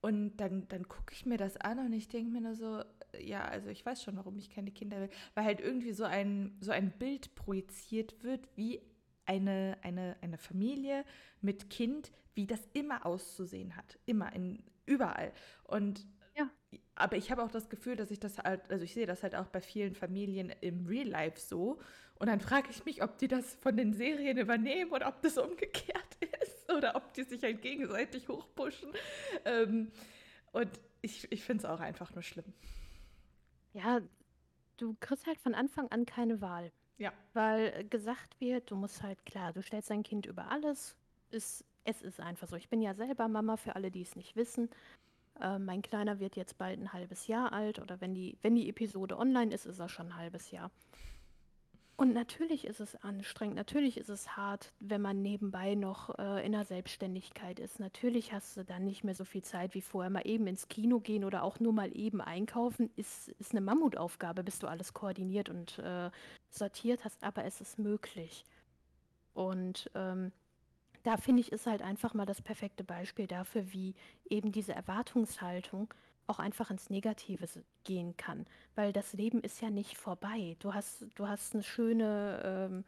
[0.00, 2.82] Und dann, dann gucke ich mir das an und ich denke mir nur so,
[3.18, 6.56] ja, also ich weiß schon, warum ich keine Kinder will, weil halt irgendwie so ein,
[6.60, 8.80] so ein Bild projiziert wird, wie
[9.24, 11.04] eine, eine, eine Familie
[11.40, 13.98] mit Kind, wie das immer auszusehen hat.
[14.06, 15.32] Immer, in, überall.
[15.64, 16.06] Und.
[16.96, 19.34] Aber ich habe auch das Gefühl, dass ich das halt, also ich sehe das halt
[19.34, 21.78] auch bei vielen Familien im Real Life so.
[22.18, 25.36] Und dann frage ich mich, ob die das von den Serien übernehmen oder ob das
[25.36, 28.90] umgekehrt ist oder ob die sich halt gegenseitig hochpushen.
[29.44, 29.92] Ähm,
[30.52, 30.70] und
[31.02, 32.52] ich, ich finde es auch einfach nur schlimm.
[33.74, 34.00] Ja,
[34.78, 36.72] du kriegst halt von Anfang an keine Wahl.
[36.96, 37.12] Ja.
[37.34, 40.96] Weil gesagt wird, du musst halt, klar, du stellst dein Kind über alles.
[41.30, 42.56] Ist, es ist einfach so.
[42.56, 44.70] Ich bin ja selber Mama, für alle, die es nicht wissen.
[45.40, 48.68] Äh, mein Kleiner wird jetzt bald ein halbes Jahr alt oder wenn die, wenn die
[48.68, 50.70] Episode online ist, ist er schon ein halbes Jahr.
[51.98, 56.52] Und natürlich ist es anstrengend, natürlich ist es hart, wenn man nebenbei noch äh, in
[56.52, 57.80] der Selbstständigkeit ist.
[57.80, 60.10] Natürlich hast du dann nicht mehr so viel Zeit wie vorher.
[60.10, 64.44] Mal eben ins Kino gehen oder auch nur mal eben einkaufen, ist, ist eine Mammutaufgabe,
[64.44, 66.10] bis du alles koordiniert und äh,
[66.50, 68.44] sortiert hast, aber es ist möglich.
[69.32, 70.32] Und ähm,
[71.06, 73.94] da finde ich, ist halt einfach mal das perfekte Beispiel dafür, wie
[74.28, 75.94] eben diese Erwartungshaltung
[76.26, 77.46] auch einfach ins Negative
[77.84, 78.44] gehen kann.
[78.74, 80.56] Weil das Leben ist ja nicht vorbei.
[80.58, 82.84] Du hast, du hast eine schöne, ähm,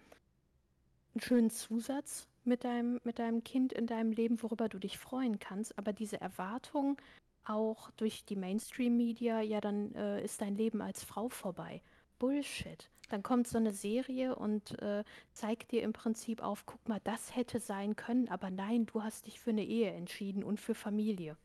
[1.15, 5.39] einen schönen Zusatz mit deinem, mit deinem Kind in deinem Leben, worüber du dich freuen
[5.39, 5.79] kannst.
[5.79, 7.01] Aber diese Erwartung
[7.45, 11.83] auch durch die Mainstream-Media, ja, dann äh, ist dein Leben als Frau vorbei.
[12.19, 12.91] Bullshit.
[13.09, 17.35] Dann kommt so eine Serie und äh, zeigt dir im Prinzip auf, guck mal, das
[17.35, 21.37] hätte sein können, aber nein, du hast dich für eine Ehe entschieden und für Familie.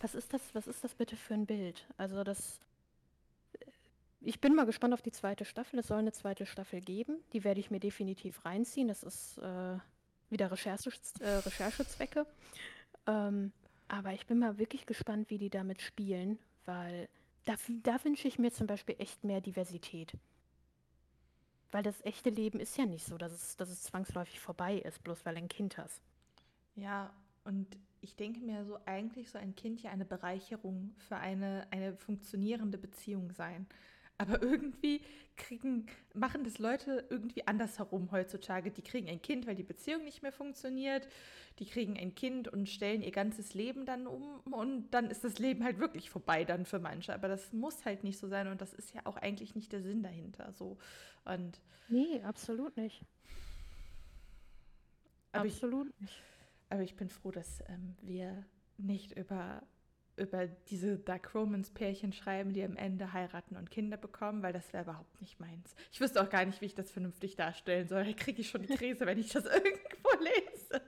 [0.00, 1.86] Was ist das, was ist das bitte für ein Bild?
[1.96, 2.60] Also das,
[4.20, 5.78] ich bin mal gespannt auf die zweite Staffel.
[5.78, 7.18] Es soll eine zweite Staffel geben.
[7.32, 8.88] Die werde ich mir definitiv reinziehen.
[8.88, 9.78] Das ist äh,
[10.28, 12.26] wieder Recherche, äh, Recherchezwecke.
[13.06, 13.52] Ähm,
[13.88, 17.08] aber ich bin mal wirklich gespannt, wie die damit spielen, weil
[17.44, 20.12] da, da wünsche ich mir zum Beispiel echt mehr Diversität.
[21.72, 25.02] Weil das echte Leben ist ja nicht so, dass es, dass es zwangsläufig vorbei ist,
[25.02, 26.02] bloß weil ein Kind hast.
[26.76, 27.12] Ja,
[27.44, 27.66] und
[28.02, 32.76] ich denke mir so, eigentlich soll ein Kind ja eine Bereicherung für eine, eine funktionierende
[32.76, 33.66] Beziehung sein.
[34.18, 35.02] Aber irgendwie
[35.36, 38.70] kriegen, machen das Leute irgendwie andersherum heutzutage.
[38.70, 41.08] Die kriegen ein Kind, weil die Beziehung nicht mehr funktioniert.
[41.58, 44.40] Die kriegen ein Kind und stellen ihr ganzes Leben dann um.
[44.52, 47.14] Und dann ist das Leben halt wirklich vorbei dann für manche.
[47.14, 48.48] Aber das muss halt nicht so sein.
[48.48, 50.52] Und das ist ja auch eigentlich nicht der Sinn dahinter.
[50.52, 50.78] So.
[51.24, 53.04] Und nee, absolut nicht.
[55.32, 56.22] absolut ich, nicht.
[56.68, 58.44] Aber ich bin froh, dass ähm, wir
[58.78, 59.62] nicht über
[60.16, 64.84] über diese Dark Romance-Pärchen schreiben, die am Ende heiraten und Kinder bekommen, weil das wäre
[64.84, 65.74] überhaupt nicht meins.
[65.90, 68.04] Ich wüsste auch gar nicht, wie ich das vernünftig darstellen soll.
[68.04, 70.82] Da kriege ich schon die Krise, wenn ich das irgendwo lese.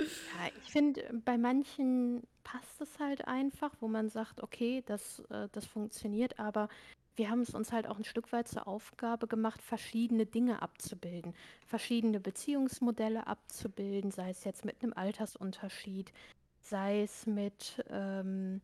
[0.00, 5.48] Ja, ich finde, bei manchen passt es halt einfach, wo man sagt, okay, das, äh,
[5.52, 6.68] das funktioniert, aber
[7.14, 11.34] wir haben es uns halt auch ein Stück weit zur Aufgabe gemacht, verschiedene Dinge abzubilden,
[11.66, 16.10] verschiedene Beziehungsmodelle abzubilden, sei es jetzt mit einem Altersunterschied,
[16.72, 18.62] sei es mit ähm,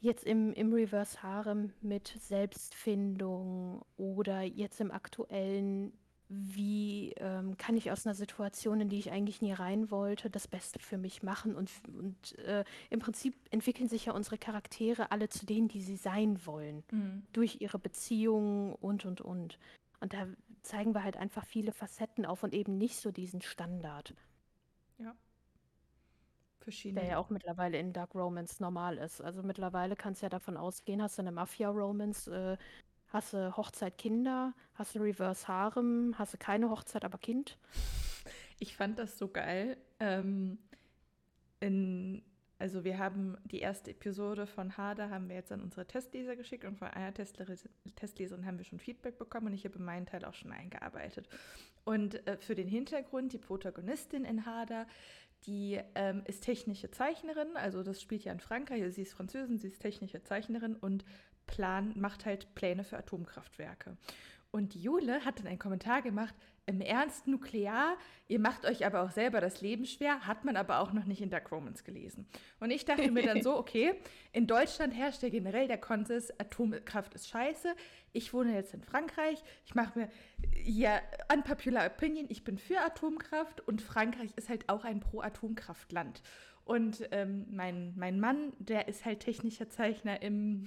[0.00, 5.92] jetzt im, im Reverse Harem mit Selbstfindung oder jetzt im aktuellen,
[6.30, 10.48] wie ähm, kann ich aus einer Situation, in die ich eigentlich nie rein wollte, das
[10.48, 15.28] Beste für mich machen und, und äh, im Prinzip entwickeln sich ja unsere Charaktere alle
[15.28, 17.26] zu denen, die sie sein wollen, mhm.
[17.34, 19.58] durch ihre Beziehungen und und und.
[20.00, 20.26] Und da
[20.62, 24.14] zeigen wir halt einfach viele Facetten auf und eben nicht so diesen Standard.
[26.68, 27.00] Verschiedene.
[27.00, 29.22] Der ja auch mittlerweile in Dark Romance normal ist.
[29.22, 32.58] Also mittlerweile kannst du ja davon ausgehen, hast du eine Mafia-Romance, äh,
[33.06, 37.56] hast du Hochzeit Kinder, hast du Reverse Harem, hast du keine Hochzeit, aber Kind.
[38.58, 39.78] Ich fand das so geil.
[39.98, 40.58] Ähm,
[41.60, 42.22] in,
[42.58, 46.66] also wir haben die erste Episode von Harder haben wir jetzt an unsere Testleser geschickt
[46.66, 50.34] und von einer Testleserin haben wir schon Feedback bekommen und ich habe meinen Teil auch
[50.34, 51.30] schon eingearbeitet.
[51.86, 54.86] Und äh, für den Hintergrund, die Protagonistin in Harder,
[55.46, 59.68] die ähm, ist technische Zeichnerin, also das spielt ja in Frankreich, sie ist Französin, sie
[59.68, 61.04] ist technische Zeichnerin und
[61.46, 63.96] plan, macht halt Pläne für Atomkraftwerke.
[64.50, 66.34] Und Jule hat dann einen Kommentar gemacht,
[66.68, 67.96] im Ernst nuklear,
[68.28, 71.22] ihr macht euch aber auch selber das Leben schwer, hat man aber auch noch nicht
[71.22, 72.26] in Dark Romans gelesen.
[72.60, 73.94] Und ich dachte mir dann so, okay,
[74.32, 77.74] in Deutschland herrscht ja generell der Konsens, Atomkraft ist scheiße.
[78.12, 80.08] Ich wohne jetzt in Frankreich, ich mache mir
[80.52, 81.00] hier
[81.32, 86.22] unpopular opinion, ich bin für Atomkraft und Frankreich ist halt auch ein Pro-Atomkraftland.
[86.66, 90.66] Und ähm, mein, mein Mann, der ist halt technischer Zeichner im,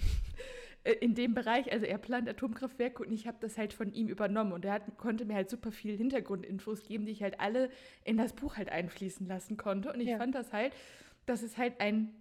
[0.84, 4.52] in dem Bereich, also er plant Atomkraftwerke und ich habe das halt von ihm übernommen
[4.52, 7.70] und er hat, konnte mir halt super viel Hintergrundinfos geben, die ich halt alle
[8.04, 9.94] in das Buch halt einfließen lassen konnte.
[9.94, 10.18] Und ich ja.
[10.18, 10.74] fand das halt,
[11.28, 12.14] dass es halt ein,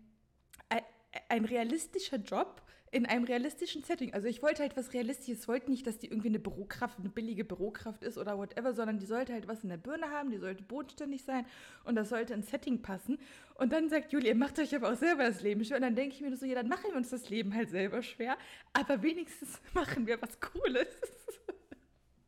[0.68, 0.82] ein,
[1.28, 4.14] ein realistischer Job in einem realistischen Setting.
[4.14, 7.44] Also ich wollte halt was Realistisches, wollte nicht, dass die irgendwie eine Bürokraft, eine billige
[7.44, 10.64] Bürokraft ist oder whatever, sondern die sollte halt was in der Birne haben, die sollte
[10.64, 11.46] bodenständig sein
[11.84, 13.18] und das sollte ins Setting passen.
[13.54, 15.76] Und dann sagt Julia, macht euch aber auch selber das Leben schwer.
[15.76, 18.02] Und dann denke ich mir so, ja, dann machen wir uns das Leben halt selber
[18.02, 18.36] schwer,
[18.72, 20.88] aber wenigstens machen wir was Cooles.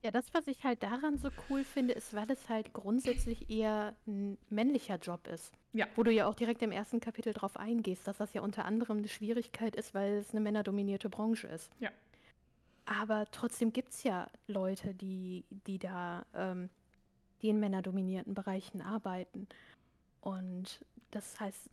[0.03, 3.95] Ja, das, was ich halt daran so cool finde, ist, weil es halt grundsätzlich eher
[4.07, 5.53] ein männlicher Job ist.
[5.73, 5.87] Ja.
[5.95, 8.99] Wo du ja auch direkt im ersten Kapitel drauf eingehst, dass das ja unter anderem
[8.99, 11.71] eine Schwierigkeit ist, weil es eine männerdominierte Branche ist.
[11.79, 11.91] Ja.
[12.85, 16.69] Aber trotzdem gibt es ja Leute, die, die da, ähm,
[17.41, 19.47] die in männerdominierten Bereichen arbeiten.
[20.23, 20.81] Und
[21.13, 21.69] das heißt,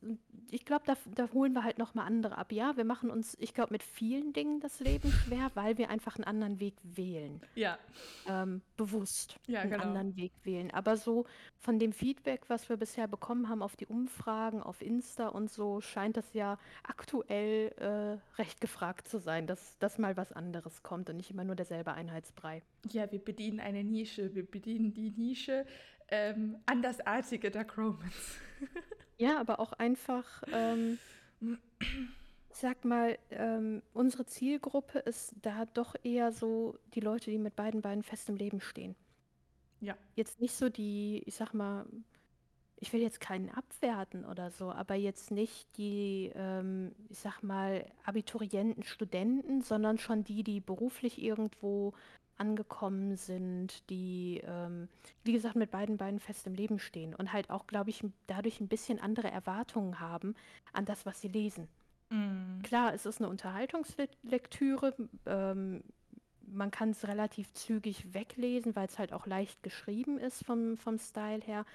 [0.52, 2.52] ich glaube, da, da, holen wir halt nochmal andere ab.
[2.52, 6.18] Ja, wir machen uns, ich glaube, mit vielen Dingen das Leben schwer, weil wir einfach
[6.18, 7.40] einen anderen Weg wählen.
[7.56, 7.80] Ja.
[8.28, 9.84] Ähm, bewusst ja, einen genau.
[9.84, 10.72] anderen Weg wählen.
[10.72, 11.26] Aber so
[11.58, 15.80] von dem Feedback, was wir bisher bekommen haben auf die Umfragen, auf Insta und so,
[15.80, 21.10] scheint das ja aktuell äh, recht gefragt zu sein, dass, dass mal was anderes kommt
[21.10, 22.62] und nicht immer nur derselbe Einheitsbrei.
[22.92, 24.36] Ja, wir bedienen eine Nische.
[24.36, 25.66] Wir bedienen die Nische
[26.12, 28.40] ähm, andersartige Dark Romans.
[29.20, 30.98] Ja, aber auch einfach, ähm,
[32.52, 37.82] sag mal, ähm, unsere Zielgruppe ist da doch eher so die Leute, die mit beiden
[37.82, 38.96] Beinen fest im Leben stehen.
[39.82, 39.98] Ja.
[40.16, 41.86] Jetzt nicht so die, ich sag mal,
[42.78, 47.86] ich will jetzt keinen abwerten oder so, aber jetzt nicht die, ähm, ich sag mal,
[48.06, 51.94] Abiturienten, Studenten, sondern schon die, die beruflich irgendwo
[52.40, 54.88] angekommen sind, die, ähm,
[55.24, 58.62] wie gesagt, mit beiden Beinen fest im Leben stehen und halt auch, glaube ich, dadurch
[58.62, 60.36] ein bisschen andere Erwartungen haben
[60.74, 61.68] an das, was sie lesen.
[62.10, 62.62] Mm.
[62.64, 64.96] Klar, es ist eine Unterhaltungslektüre.
[65.26, 65.84] Ähm,
[66.48, 70.98] man kann es relativ zügig weglesen, weil es halt auch leicht geschrieben ist vom, vom
[70.98, 71.66] Style her.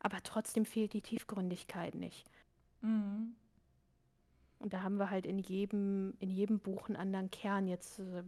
[0.00, 2.26] Aber trotzdem fehlt die Tiefgründigkeit nicht.
[2.82, 3.34] Mm.
[4.58, 7.68] Und da haben wir halt in jedem, in jedem Buch einen anderen Kern.
[7.68, 8.22] Jetzt äh,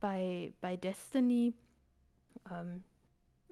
[0.00, 1.54] bei, bei Destiny
[2.50, 2.84] ähm,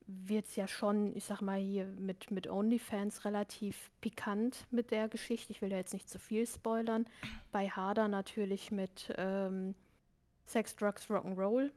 [0.06, 5.08] wird es ja schon, ich sag mal hier mit, mit OnlyFans relativ pikant mit der
[5.08, 5.52] Geschichte.
[5.52, 7.06] Ich will da jetzt nicht zu viel spoilern.
[7.52, 9.74] Bei Harder natürlich mit ähm,
[10.44, 11.70] Sex, Drugs, Rock'n'Roll.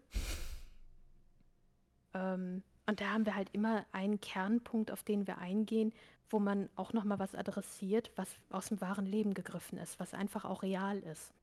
[2.14, 5.94] ähm, und da haben wir halt immer einen Kernpunkt, auf den wir eingehen,
[6.30, 10.44] wo man auch nochmal was adressiert, was aus dem wahren Leben gegriffen ist, was einfach
[10.44, 11.34] auch real ist.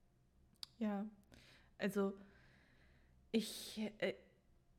[0.78, 1.06] Ja,
[1.78, 2.12] also
[3.34, 4.14] ich, äh,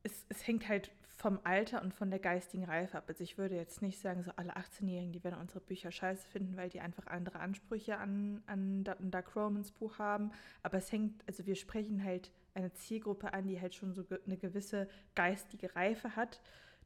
[0.02, 3.04] es, es hängt halt vom Alter und von der geistigen Reife ab.
[3.08, 6.56] Also ich würde jetzt nicht sagen, so alle 18-Jährigen, die werden unsere Bücher scheiße finden,
[6.56, 10.30] weil die einfach andere Ansprüche an, an ein Dark Romans Buch haben.
[10.62, 14.36] Aber es hängt, also wir sprechen halt eine Zielgruppe an, die halt schon so eine
[14.36, 16.40] gewisse geistige Reife hat.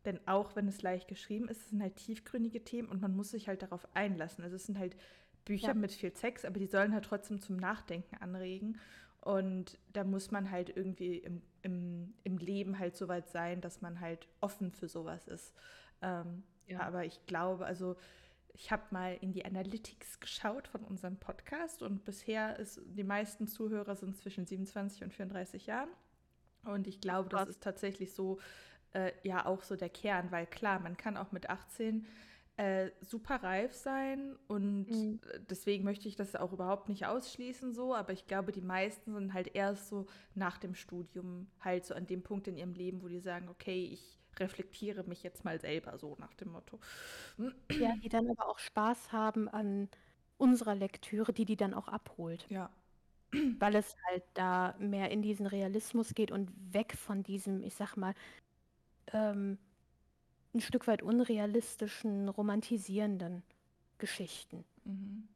[0.04, 3.30] Denn auch wenn es leicht geschrieben ist, es sind halt tiefgründige Themen und man muss
[3.30, 4.42] sich halt darauf einlassen.
[4.42, 4.96] Also es sind halt
[5.44, 5.74] Bücher ja.
[5.74, 8.78] mit viel Sex, aber die sollen halt trotzdem zum Nachdenken anregen.
[9.20, 13.83] Und da muss man halt irgendwie im, im, im Leben halt so weit sein, dass
[13.83, 15.54] man halt offen für sowas ist.
[16.00, 16.80] Ähm, ja.
[16.80, 17.96] Aber ich glaube, also
[18.54, 23.46] ich habe mal in die Analytics geschaut von unserem Podcast und bisher ist die meisten
[23.46, 25.90] Zuhörer sind zwischen 27 und 34 Jahren.
[26.64, 28.38] Und ich glaube, das ist tatsächlich so,
[28.92, 32.06] äh, ja, auch so der Kern, weil klar, man kann auch mit 18
[32.61, 35.18] äh, super reif sein und mhm.
[35.49, 39.33] deswegen möchte ich das auch überhaupt nicht ausschließen so, aber ich glaube, die meisten sind
[39.33, 43.09] halt erst so nach dem Studium halt so an dem Punkt in ihrem Leben, wo
[43.09, 46.79] die sagen, okay, ich reflektiere mich jetzt mal selber so nach dem Motto.
[47.70, 49.88] Ja, die dann aber auch Spaß haben an
[50.37, 52.44] unserer Lektüre, die die dann auch abholt.
[52.51, 52.68] Ja.
[53.59, 57.96] Weil es halt da mehr in diesen Realismus geht und weg von diesem, ich sag
[57.96, 58.14] mal,
[59.14, 59.57] ähm,
[60.55, 63.43] ein Stück weit unrealistischen, romantisierenden
[63.99, 64.65] Geschichten.
[64.85, 65.29] Mhm.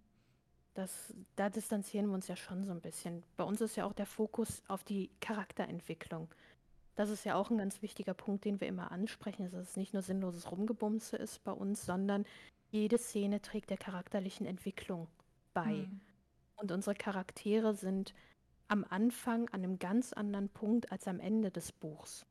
[0.75, 3.23] Das, da distanzieren wir uns ja schon so ein bisschen.
[3.37, 6.29] Bei uns ist ja auch der Fokus auf die Charakterentwicklung.
[6.97, 9.93] Das ist ja auch ein ganz wichtiger Punkt, den wir immer ansprechen, dass es nicht
[9.93, 12.25] nur sinnloses Rumgebumse ist bei uns, sondern
[12.71, 15.07] jede Szene trägt der charakterlichen Entwicklung
[15.53, 15.87] bei.
[15.87, 16.01] Mhm.
[16.57, 18.15] Und unsere Charaktere sind
[18.69, 22.27] am Anfang an einem ganz anderen Punkt als am Ende des Buchs.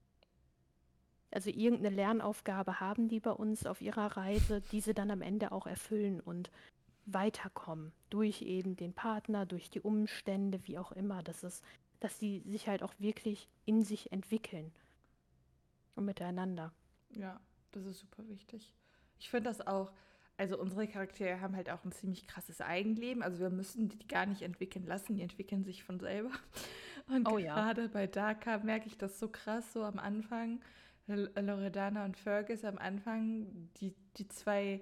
[1.34, 5.52] Also irgendeine Lernaufgabe haben die bei uns auf ihrer Reise, die sie dann am Ende
[5.52, 6.52] auch erfüllen und
[7.06, 7.92] weiterkommen.
[8.12, 11.24] Durch eben den Partner, durch die Umstände, wie auch immer.
[11.24, 11.64] Das ist,
[12.00, 14.72] dass sie sich halt auch wirklich in sich entwickeln.
[15.96, 16.72] Und miteinander.
[17.12, 17.40] Ja,
[17.72, 18.74] das ist super wichtig.
[19.20, 19.92] Ich finde das auch,
[20.38, 23.24] also unsere Charaktere haben halt auch ein ziemlich krasses Eigenleben.
[23.24, 26.32] Also wir müssen die gar nicht entwickeln lassen, die entwickeln sich von selber.
[27.08, 27.88] Und oh, gerade ja.
[27.88, 30.62] bei Daka merke ich das so krass, so am Anfang
[31.08, 34.82] Loredana und Fergus am Anfang, die, die, zwei,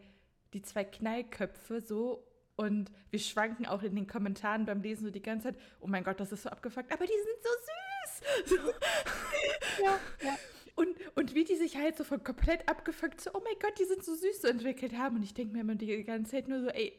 [0.54, 5.22] die zwei Knallköpfe so und wir schwanken auch in den Kommentaren beim Lesen so die
[5.22, 8.22] ganze Zeit, oh mein Gott, das ist so abgefuckt, aber die sind so süß.
[8.46, 9.84] So.
[9.84, 10.38] Ja, ja.
[10.76, 13.86] Und, und wie die sich halt so von komplett abgefuckt, so, oh mein Gott, die
[13.86, 15.18] sind so süß so entwickelt haben.
[15.18, 16.94] Und ich denke mir immer die ganze Zeit nur so, ey,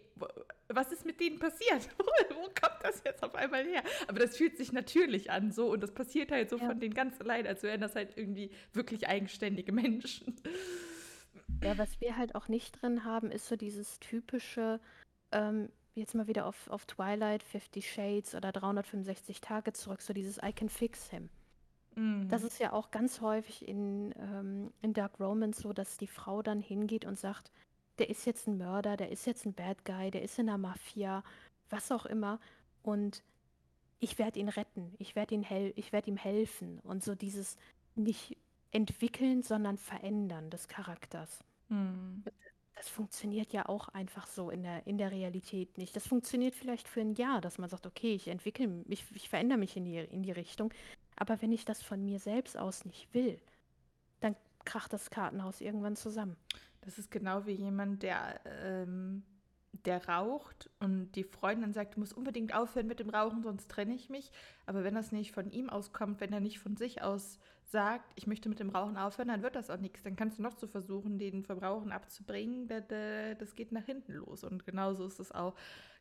[0.68, 1.88] was ist mit denen passiert?
[1.98, 3.82] Wo, kommt das jetzt auf einmal her?
[4.08, 6.66] Aber das fühlt sich natürlich an so und das passiert halt so ja.
[6.66, 10.36] von denen ganz allein, als wären das halt irgendwie wirklich eigenständige Menschen.
[11.62, 14.80] Ja, was wir halt auch nicht drin haben, ist so dieses typische,
[15.30, 20.38] ähm, jetzt mal wieder auf, auf Twilight, Fifty Shades oder 365 Tage zurück, so dieses
[20.38, 21.28] I can fix him.
[21.94, 22.28] Mhm.
[22.28, 26.42] Das ist ja auch ganz häufig in, ähm, in Dark Romance so, dass die Frau
[26.42, 27.52] dann hingeht und sagt,
[28.02, 30.58] der ist jetzt ein Mörder, der ist jetzt ein Bad Guy, der ist in der
[30.58, 31.22] Mafia,
[31.70, 32.40] was auch immer.
[32.82, 33.22] Und
[34.00, 36.80] ich werde ihn retten, ich werde ihn hel werd ihm helfen.
[36.80, 37.56] Und so dieses
[37.94, 38.36] nicht
[38.72, 41.44] entwickeln, sondern verändern des Charakters.
[41.68, 42.24] Mhm.
[42.74, 45.94] Das funktioniert ja auch einfach so in der, in der Realität nicht.
[45.94, 49.58] Das funktioniert vielleicht für ein Jahr, dass man sagt, okay, ich entwickle mich, ich verändere
[49.58, 50.74] mich in die, in die Richtung.
[51.14, 53.38] Aber wenn ich das von mir selbst aus nicht will,
[54.18, 54.34] dann
[54.64, 56.36] kracht das Kartenhaus irgendwann zusammen.
[56.82, 59.24] Das ist genau wie jemand, der ähm,
[59.84, 63.94] der raucht und die Freundin sagt, du musst unbedingt aufhören mit dem Rauchen, sonst trenne
[63.94, 64.30] ich mich.
[64.66, 68.26] Aber wenn das nicht von ihm auskommt, wenn er nicht von sich aus sagt, ich
[68.26, 70.02] möchte mit dem Rauchen aufhören, dann wird das auch nichts.
[70.02, 72.68] Dann kannst du noch so versuchen, den vom Rauchen abzubringen.
[72.68, 74.44] Das geht nach hinten los.
[74.44, 75.54] Und genauso ist es auch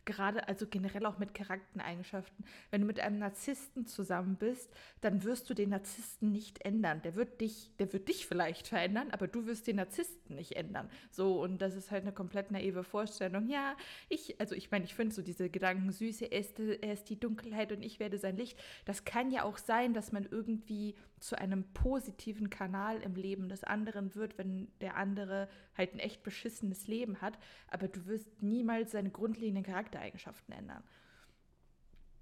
[0.05, 2.45] gerade, also generell auch mit Charaktereigenschaften.
[2.69, 7.01] Wenn du mit einem Narzissten zusammen bist, dann wirst du den Narzissten nicht ändern.
[7.01, 10.89] Der wird dich, der wird dich vielleicht verändern, aber du wirst den Narzissten nicht ändern.
[11.11, 13.47] So, und das ist halt eine komplett naive Vorstellung.
[13.47, 13.75] Ja,
[14.09, 17.19] ich, also ich meine, ich finde so diese Gedanken süß, er ist, er ist die
[17.19, 18.59] Dunkelheit und ich werde sein Licht.
[18.85, 23.63] Das kann ja auch sein, dass man irgendwie zu einem positiven Kanal im Leben des
[23.63, 25.47] anderen wird, wenn der andere
[25.77, 30.83] halt ein echt beschissenes Leben hat, aber du wirst niemals seine grundlegenden Charaktereigenschaften ändern.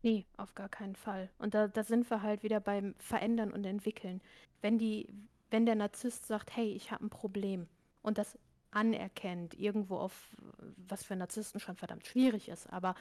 [0.01, 1.29] Nee, auf gar keinen Fall.
[1.39, 4.21] Und da, da sind wir halt wieder beim Verändern und Entwickeln.
[4.61, 5.07] Wenn die,
[5.49, 7.67] wenn der Narzisst sagt, hey, ich habe ein Problem
[8.01, 8.37] und das
[8.71, 10.29] anerkennt, irgendwo auf,
[10.75, 12.95] was für Narzissten schon verdammt schwierig ist, aber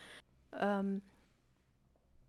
[0.53, 1.03] ähm,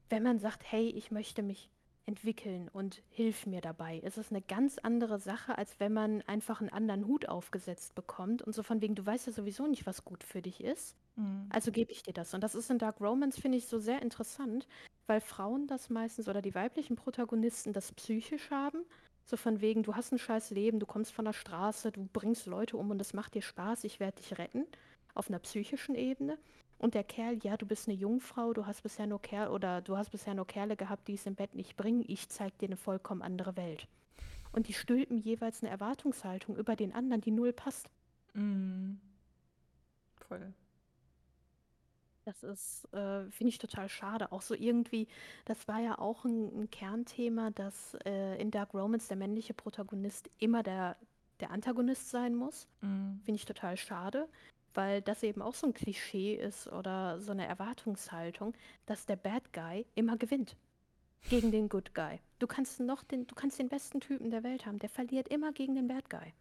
[0.09, 1.69] wenn man sagt, hey, ich möchte mich
[2.09, 4.01] entwickeln und hilf mir dabei.
[4.03, 8.41] Es ist eine ganz andere Sache, als wenn man einfach einen anderen Hut aufgesetzt bekommt
[8.41, 10.95] und so von wegen, du weißt ja sowieso nicht, was gut für dich ist.
[11.15, 11.47] Mhm.
[11.49, 12.33] Also gebe ich dir das.
[12.33, 14.67] Und das ist in Dark Romance, finde ich, so sehr interessant,
[15.05, 18.79] weil Frauen das meistens oder die weiblichen Protagonisten das psychisch haben.
[19.23, 22.47] So von wegen, du hast ein scheiß Leben, du kommst von der Straße, du bringst
[22.47, 24.65] Leute um und es macht dir Spaß, ich werde dich retten.
[25.13, 26.39] Auf einer psychischen Ebene.
[26.79, 29.97] Und der Kerl, ja, du bist eine Jungfrau, du hast bisher nur Kerl oder du
[29.97, 32.05] hast bisher nur Kerle gehabt, die es im Bett nicht bringen.
[32.07, 33.85] Ich zeig dir eine vollkommen andere Welt.
[34.53, 37.89] Und die stülpen jeweils eine Erwartungshaltung über den anderen, die null passt.
[38.33, 38.93] Mm.
[40.15, 40.53] Voll.
[42.23, 44.31] Das ist, äh, finde ich total schade.
[44.31, 45.07] Auch so irgendwie,
[45.43, 50.29] das war ja auch ein, ein Kernthema, dass äh, in Dark Romance der männliche Protagonist
[50.37, 50.95] immer der,
[51.41, 52.69] der Antagonist sein muss.
[52.79, 53.19] Mm.
[53.25, 54.29] Finde ich total schade
[54.73, 58.53] weil das eben auch so ein Klischee ist oder so eine Erwartungshaltung,
[58.85, 60.55] dass der Bad Guy immer gewinnt
[61.29, 62.19] gegen den Good Guy.
[62.39, 65.51] Du kannst noch den, du kannst den besten Typen der Welt haben, der verliert immer
[65.51, 66.33] gegen den Bad Guy.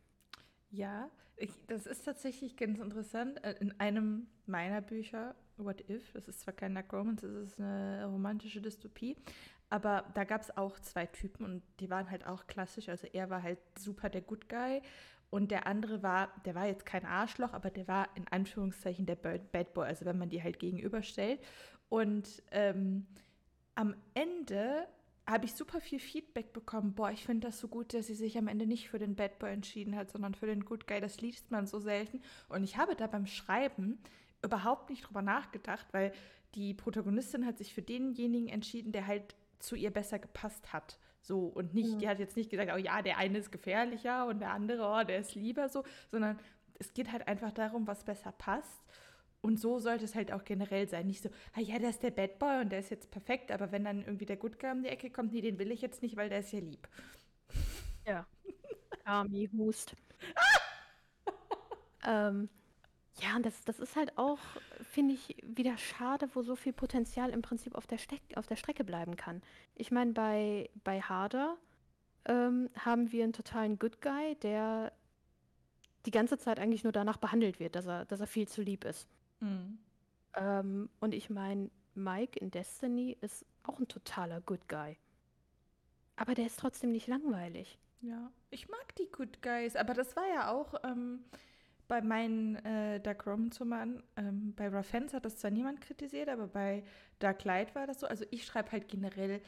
[0.71, 3.43] Ja, ich, das ist tatsächlich ganz interessant.
[3.45, 7.61] Äh, in einem meiner Bücher, What If, das ist zwar kein Dark Romance, es ist
[7.61, 9.17] eine romantische Dystopie,
[9.71, 12.89] aber da gab es auch zwei Typen und die waren halt auch klassisch.
[12.89, 14.81] Also er war halt super der Good Guy
[15.31, 19.17] und der andere war, der war jetzt kein Arschloch, aber der war in Anführungszeichen der
[19.17, 21.41] Bad Boy, also wenn man die halt gegenüberstellt.
[21.89, 23.07] Und ähm,
[23.75, 24.87] am Ende
[25.27, 26.95] habe ich super viel Feedback bekommen.
[26.95, 29.39] Boah, ich finde das so gut, dass sie sich am Ende nicht für den Bad
[29.39, 31.01] Boy entschieden hat, sondern für den Good Guy.
[31.01, 32.23] Das liest man so selten.
[32.49, 33.99] Und ich habe da beim Schreiben
[34.43, 36.13] überhaupt nicht drüber nachgedacht, weil
[36.55, 40.99] die Protagonistin hat sich für denjenigen entschieden, der halt zu ihr besser gepasst hat.
[41.29, 41.99] So, und nicht, mhm.
[41.99, 45.05] die hat jetzt nicht gesagt, oh ja, der eine ist gefährlicher und der andere, oh,
[45.05, 46.39] der ist lieber so, sondern
[46.79, 48.83] es geht halt einfach darum, was besser passt.
[49.43, 51.07] Und so sollte es halt auch generell sein.
[51.07, 53.71] Nicht so, ah ja, der ist der Bad Boy und der ist jetzt perfekt, aber
[53.73, 56.01] wenn dann irgendwie der Good Guy um die Ecke kommt, nee, den will ich jetzt
[56.01, 56.89] nicht, weil der ist ja lieb.
[58.07, 58.27] Ja.
[59.05, 59.95] Army Hust.
[62.07, 62.49] ähm,
[63.21, 64.39] ja, und das, das ist halt auch,
[64.93, 68.57] finde ich, wieder schade, wo so viel Potenzial im Prinzip auf der, Steck, auf der
[68.57, 69.43] Strecke bleiben kann.
[69.75, 71.57] Ich meine, bei, bei Harder
[72.27, 74.93] ähm, haben wir einen totalen Good Guy, der
[76.07, 78.85] die ganze Zeit eigentlich nur danach behandelt wird, dass er, dass er viel zu lieb
[78.85, 79.09] ist.
[79.41, 79.79] Mhm.
[80.35, 84.97] Ähm, und ich meine, Mike in Destiny ist auch ein totaler Good Guy.
[86.17, 87.79] Aber der ist trotzdem nicht langweilig.
[88.01, 90.75] Ja, ich mag die Good Guys, aber das war ja auch.
[90.85, 91.25] Ähm
[91.89, 96.85] bei meinen äh, Dark Romance-Romanen, ähm, bei Raffens hat das zwar niemand kritisiert, aber bei
[97.19, 98.07] Dark Light war das so.
[98.07, 99.41] Also ich schreibe halt generell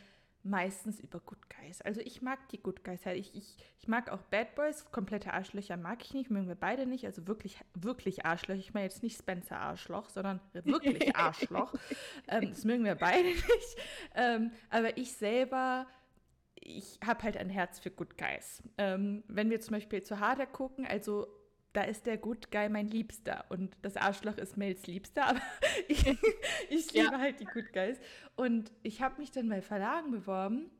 [0.43, 1.83] meistens über Good Guys.
[1.83, 3.19] Also ich mag die Good Guys halt.
[3.19, 4.91] Ich, ich, ich mag auch Bad Boys.
[4.91, 7.05] Komplette Arschlöcher mag ich nicht, mögen wir beide nicht.
[7.05, 8.55] Also wirklich, wirklich Arschloch.
[8.55, 11.75] Ich meine jetzt nicht Spencer Arschloch, sondern wirklich Arschloch.
[12.29, 13.77] ähm, das mögen wir beide nicht.
[14.15, 15.87] Ähm, aber ich selber
[16.63, 18.63] ich habe halt ein Herz für Good Guys.
[18.77, 21.27] Ähm, wenn wir zum Beispiel zu Harder gucken, also
[21.73, 25.41] da ist der Good Guy mein Liebster und das Arschloch ist Mels Liebster, aber
[25.89, 26.07] ich,
[26.69, 27.19] ich liebe ja.
[27.19, 27.99] halt die Good Guys.
[28.37, 30.71] Und ich habe mich dann bei Verlagen beworben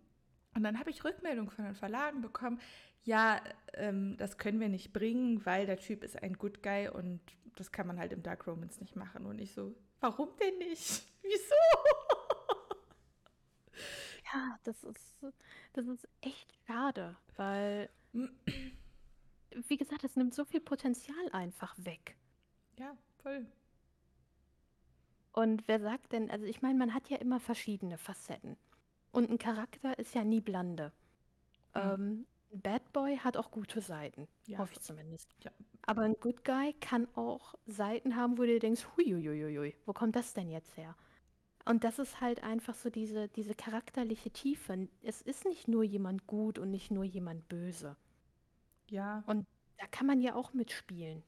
[0.55, 2.61] und dann habe ich Rückmeldung von den Verlagen bekommen,
[3.03, 3.41] ja,
[3.75, 7.21] ähm, das können wir nicht bringen, weil der Typ ist ein Good Guy und
[7.57, 9.27] das kann man halt im Dark Romance nicht machen.
[9.27, 11.07] Und ich so, warum denn nicht?
[11.23, 11.55] Wieso?
[14.33, 15.19] Ja, das ist,
[15.73, 17.91] das ist echt schade, weil
[19.69, 22.17] wie gesagt, es nimmt so viel Potenzial einfach weg.
[22.79, 23.47] Ja, voll.
[25.33, 28.57] Und wer sagt denn, also ich meine, man hat ja immer verschiedene Facetten.
[29.13, 30.93] Und ein Charakter ist ja nie blande.
[31.75, 31.81] Mhm.
[31.81, 35.29] Ähm, Bad Boy hat auch gute Seiten, ja, hoffe ich zumindest.
[35.45, 40.17] Ja, Aber ein Good Guy kann auch Seiten haben, wo du denkst, huiuiuiui, wo kommt
[40.17, 40.97] das denn jetzt her?
[41.65, 44.89] Und das ist halt einfach so diese, diese charakterliche Tiefe.
[45.03, 47.97] Es ist nicht nur jemand gut und nicht nur jemand böse.
[48.91, 49.23] Ja.
[49.27, 49.47] Und
[49.79, 51.23] da kann man ja auch mitspielen.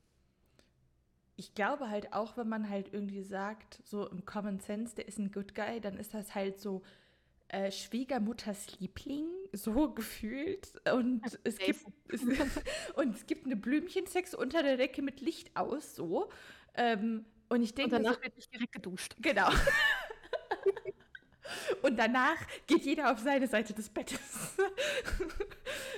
[1.36, 5.18] Ich glaube halt auch, wenn man halt irgendwie sagt, so im Common Sense, der ist
[5.18, 6.82] ein Good Guy, dann ist das halt so
[7.48, 10.74] äh, Schwiegermutters Liebling, so gefühlt.
[10.92, 12.22] Und es, gibt, es,
[12.96, 16.30] und es gibt eine Blümchensex unter der Decke mit Licht aus, so.
[16.74, 17.96] Ähm, und ich denke.
[17.96, 19.16] Und danach so, wird nicht direkt geduscht.
[19.20, 19.50] Genau.
[21.82, 22.36] Und danach
[22.66, 24.56] geht jeder auf seine Seite des Bettes.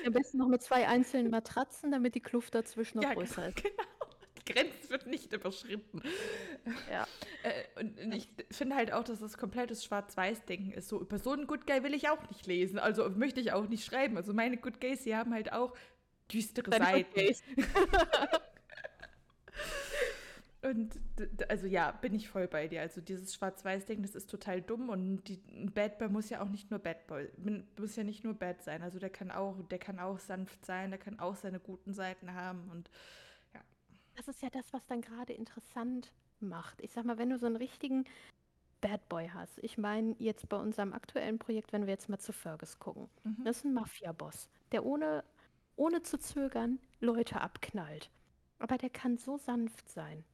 [0.07, 3.63] Am besten noch mit zwei einzelnen Matratzen, damit die Kluft dazwischen noch ja, größer ist.
[3.63, 3.85] Genau.
[4.47, 6.03] Die Grenze wird nicht überschritten.
[6.91, 7.07] Ja.
[7.43, 10.89] Äh, und ich finde halt auch, dass das komplettes Schwarz-Weiß-Denken ist.
[10.89, 12.79] So, über so einen Good Guy will ich auch nicht lesen.
[12.79, 14.17] Also möchte ich auch nicht schreiben.
[14.17, 15.75] Also meine Good Guys, die haben halt auch
[16.31, 17.19] düstere Seiten.
[20.65, 20.99] Und
[21.49, 22.81] also ja, bin ich voll bei dir.
[22.81, 26.49] Also dieses Schwarz-Weiß-Ding, das ist total dumm und die, ein Bad Boy muss ja auch
[26.49, 27.29] nicht nur Bad Boy,
[27.79, 28.83] muss ja nicht nur bad sein.
[28.83, 32.33] Also der kann auch, der kann auch sanft sein, der kann auch seine guten Seiten
[32.33, 32.91] haben und
[33.53, 33.61] ja.
[34.17, 36.81] Das ist ja das, was dann gerade interessant macht.
[36.81, 38.07] Ich sag mal, wenn du so einen richtigen
[38.81, 39.59] Bad Boy hast.
[39.63, 43.11] Ich meine, jetzt bei unserem aktuellen Projekt, wenn wir jetzt mal zu Fergus gucken.
[43.25, 43.45] Mhm.
[43.45, 45.25] Das ist ein Mafia-Boss, der ohne,
[45.77, 48.11] ohne zu zögern Leute abknallt.
[48.59, 50.25] Aber der kann so sanft sein.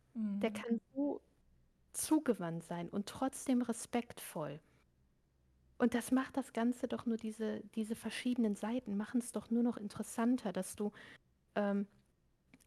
[0.40, 0.54] Der mhm.
[0.54, 1.20] kann so
[1.92, 4.60] zugewandt sein und trotzdem respektvoll.
[5.78, 9.62] Und das macht das Ganze doch nur, diese, diese verschiedenen Seiten machen es doch nur
[9.62, 10.92] noch interessanter, dass du
[11.54, 11.86] ähm,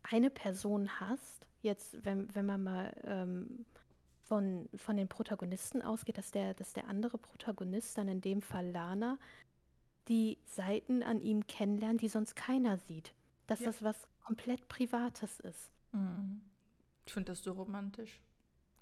[0.02, 3.66] eine Person hast, jetzt, wenn, wenn man mal ähm,
[4.24, 8.72] von, von den Protagonisten ausgeht, dass der, dass der andere Protagonist, dann in dem Fall
[8.72, 9.20] Lana,
[10.08, 13.14] die Seiten an ihm kennenlernt, die sonst keiner sieht.
[13.48, 13.68] Dass ja.
[13.68, 15.72] das was komplett Privates ist.
[15.92, 16.42] Mhm.
[17.06, 18.22] Ich finde das so romantisch.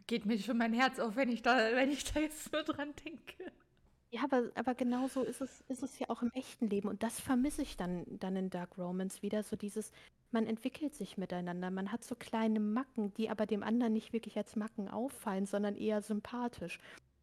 [0.08, 2.94] Geht mir schon mein Herz auf, wenn ich da, wenn ich da jetzt nur dran
[3.06, 3.52] denke.
[4.14, 6.90] Ja, aber, aber genau so ist es, ist es ja auch im echten Leben.
[6.90, 9.42] Und das vermisse ich dann, dann in Dark Romance wieder.
[9.42, 9.94] So dieses,
[10.32, 11.72] man entwickelt sich miteinander.
[11.72, 15.78] Man hat so kleine Macken, die aber dem anderen nicht wirklich als Macken auffallen, sondern
[15.78, 16.80] eher sympathisch.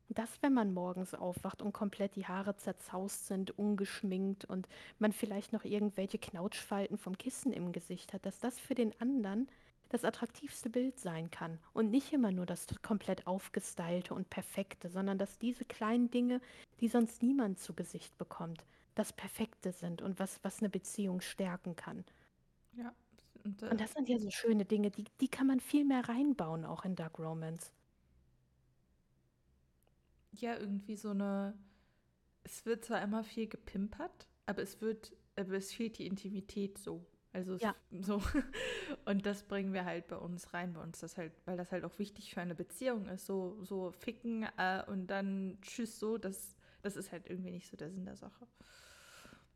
[0.08, 4.66] Das, wenn man morgens aufwacht und komplett die Haare zerzaust sind, ungeschminkt und
[4.98, 9.48] man vielleicht noch irgendwelche Knautschfalten vom Kissen im Gesicht hat, dass das für den anderen
[9.88, 15.18] das attraktivste Bild sein kann und nicht immer nur das komplett aufgestylte und perfekte, sondern
[15.18, 16.40] dass diese kleinen Dinge,
[16.80, 18.64] die sonst niemand zu Gesicht bekommt,
[18.94, 22.04] das Perfekte sind und was, was eine Beziehung stärken kann.
[22.72, 22.92] Ja.
[23.44, 26.08] Und, äh, und das sind ja so schöne Dinge, die, die kann man viel mehr
[26.08, 27.72] reinbauen, auch in Dark Romance.
[30.32, 31.54] Ja, irgendwie so eine.
[32.44, 37.04] Es wird zwar immer viel gepimpert, aber es wird, aber es fehlt die Intimität so.
[37.32, 37.74] Also ja.
[38.00, 38.22] so.
[39.04, 41.84] Und das bringen wir halt bei uns rein, bei uns das halt, weil das halt
[41.84, 43.26] auch wichtig für eine Beziehung ist.
[43.26, 47.76] So, so ficken äh, und dann tschüss so, das, das ist halt irgendwie nicht so
[47.76, 48.46] der Sinn der Sache.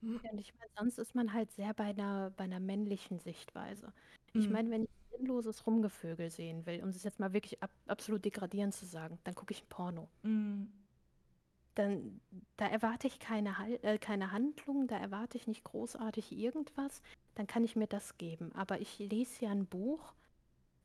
[0.03, 3.93] Ja, und ich meine, sonst ist man halt sehr bei einer, bei einer männlichen Sichtweise.
[4.33, 4.53] Ich mhm.
[4.53, 8.75] meine, wenn ich sinnloses Rumgevögel sehen will, um es jetzt mal wirklich ab, absolut degradierend
[8.75, 10.09] zu sagen, dann gucke ich ein Porno.
[10.23, 10.73] Mhm
[11.75, 12.21] dann
[12.57, 17.03] da erwarte ich keine, äh, keine Handlung, da erwarte ich nicht großartig irgendwas,
[17.35, 18.53] dann kann ich mir das geben.
[18.55, 20.15] Aber ich lese ja ein Buch,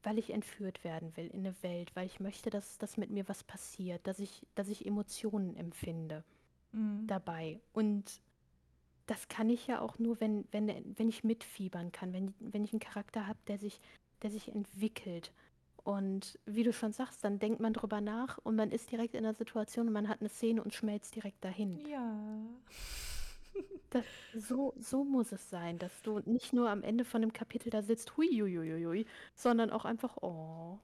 [0.03, 3.27] weil ich entführt werden will in eine Welt, weil ich möchte, dass, dass mit mir
[3.27, 6.23] was passiert, dass ich, dass ich Emotionen empfinde
[6.71, 7.05] mhm.
[7.07, 7.59] dabei.
[7.73, 8.21] Und
[9.07, 10.67] das kann ich ja auch nur, wenn, wenn,
[10.97, 13.79] wenn ich mitfiebern kann, wenn, wenn ich einen Charakter habe, der sich,
[14.21, 15.31] der sich entwickelt.
[15.87, 19.23] Und wie du schon sagst, dann denkt man drüber nach und man ist direkt in
[19.23, 21.79] der Situation und man hat eine Szene und schmelzt direkt dahin.
[21.87, 22.19] Ja.
[23.89, 27.69] Das, so, so muss es sein, dass du nicht nur am Ende von dem Kapitel
[27.69, 30.77] da sitzt, hui, hui, hui, hui, sondern auch einfach, oh.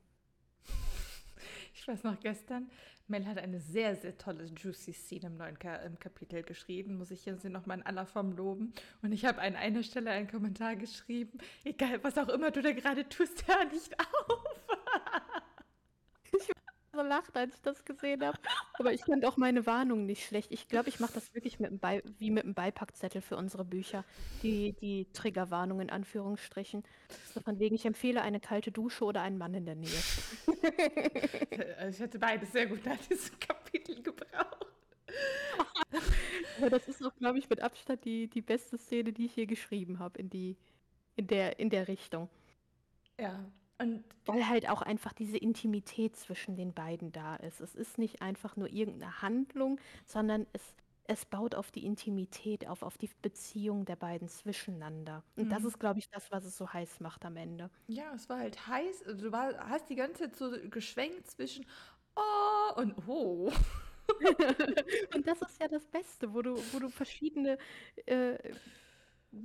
[1.75, 2.71] Ich weiß noch gestern,
[3.07, 6.97] Mel hat eine sehr, sehr tolle Juicy Scene im neuen Ka im Kapitel geschrieben.
[6.97, 8.73] Muss ich hier sie nochmal in aller Form loben.
[9.01, 11.37] Und ich habe an einer Stelle einen Kommentar geschrieben.
[11.65, 14.43] Egal, was auch immer du da gerade tust, hör nicht auf.
[16.93, 18.37] So lacht, als ich das gesehen habe.
[18.73, 20.51] Aber ich fand auch meine Warnung nicht schlecht.
[20.51, 24.05] Ich glaube, ich mache das wirklich mit einem wie mit einem Beipackzettel für unsere Bücher.
[24.43, 26.83] Die, die Triggerwarnung in Anführungsstrichen.
[27.33, 29.89] So von wegen, ich empfehle eine kalte Dusche oder einen Mann in der Nähe.
[31.89, 34.67] ich hätte beides sehr gut nach diesem Kapitel gebraucht.
[36.57, 39.47] Aber das ist auch, glaube ich, mit Abstand die, die beste Szene, die ich hier
[39.47, 40.57] geschrieben habe in,
[41.15, 42.29] in, der, in der Richtung.
[43.19, 43.45] Ja,
[43.83, 47.59] und weil halt auch einfach diese Intimität zwischen den beiden da ist.
[47.61, 50.75] Es ist nicht einfach nur irgendeine Handlung, sondern es,
[51.05, 55.23] es baut auf die Intimität auf, auf die Beziehung der beiden zwischeneinander.
[55.37, 55.67] Und das Mhm.
[55.67, 57.69] ist, glaube ich, das, was es so heiß macht am Ende.
[57.87, 59.03] Ja, es war halt heiß.
[59.19, 61.65] Du war, hast die ganze Zeit so geschwenkt zwischen
[62.15, 63.51] oh und oh.
[65.13, 67.57] Und das ist ja das Beste, wo du, wo du verschiedene,
[68.05, 68.37] äh,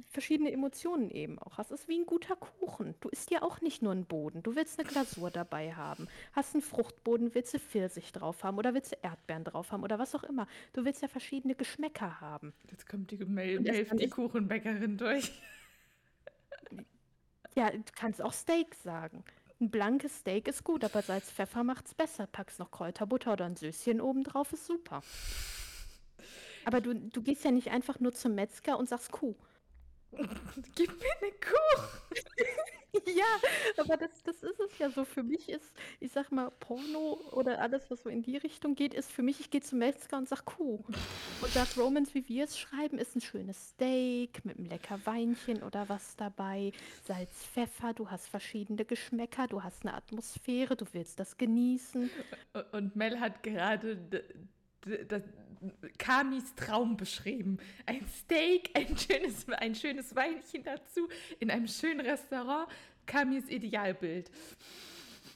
[0.08, 1.70] verschiedene Emotionen eben auch hast.
[1.70, 2.94] Es ist wie ein guter Kuchen.
[3.00, 4.42] Du isst ja auch nicht nur einen Boden.
[4.42, 6.08] Du willst eine Glasur dabei haben.
[6.32, 9.98] Hast einen Fruchtboden, willst du Pfirsich drauf haben oder willst du Erdbeeren drauf haben oder
[9.98, 10.46] was auch immer.
[10.72, 12.52] Du willst ja verschiedene Geschmäcker haben.
[12.70, 13.18] Jetzt kommt die
[13.84, 15.32] kann die Kuchenbäckerin durch.
[17.54, 19.24] Ja, du kannst auch Steak sagen.
[19.60, 22.28] Ein blankes Steak ist gut, aber Salz, Pfeffer macht's besser.
[22.28, 25.02] Packst noch Kräuterbutter oder ein Süßchen oben drauf, ist super.
[26.64, 29.34] Aber du, du gehst ja nicht einfach nur zum Metzger und sagst Kuh.
[30.74, 31.82] Gib mir eine Kuh.
[33.04, 33.26] Ja,
[33.76, 35.04] aber das, das ist es ja so.
[35.04, 38.94] Für mich ist, ich sag mal, Porno oder alles, was so in die Richtung geht,
[38.94, 40.82] ist für mich, ich gehe zum Metzger und sag Kuh.
[41.42, 45.62] Und Dark Romans, wie wir es schreiben, ist ein schönes Steak mit einem lecker Weinchen
[45.62, 46.72] oder was dabei.
[47.04, 52.10] Salz, Pfeffer, du hast verschiedene Geschmäcker, du hast eine Atmosphäre, du willst das genießen.
[52.72, 53.96] Und Mel hat gerade
[55.08, 55.22] das
[55.98, 57.58] Kamis Traum beschrieben.
[57.86, 61.08] Ein Steak, ein schönes, ein schönes Weinchen dazu,
[61.40, 62.68] in einem schönen Restaurant.
[63.06, 64.30] Kamis Idealbild.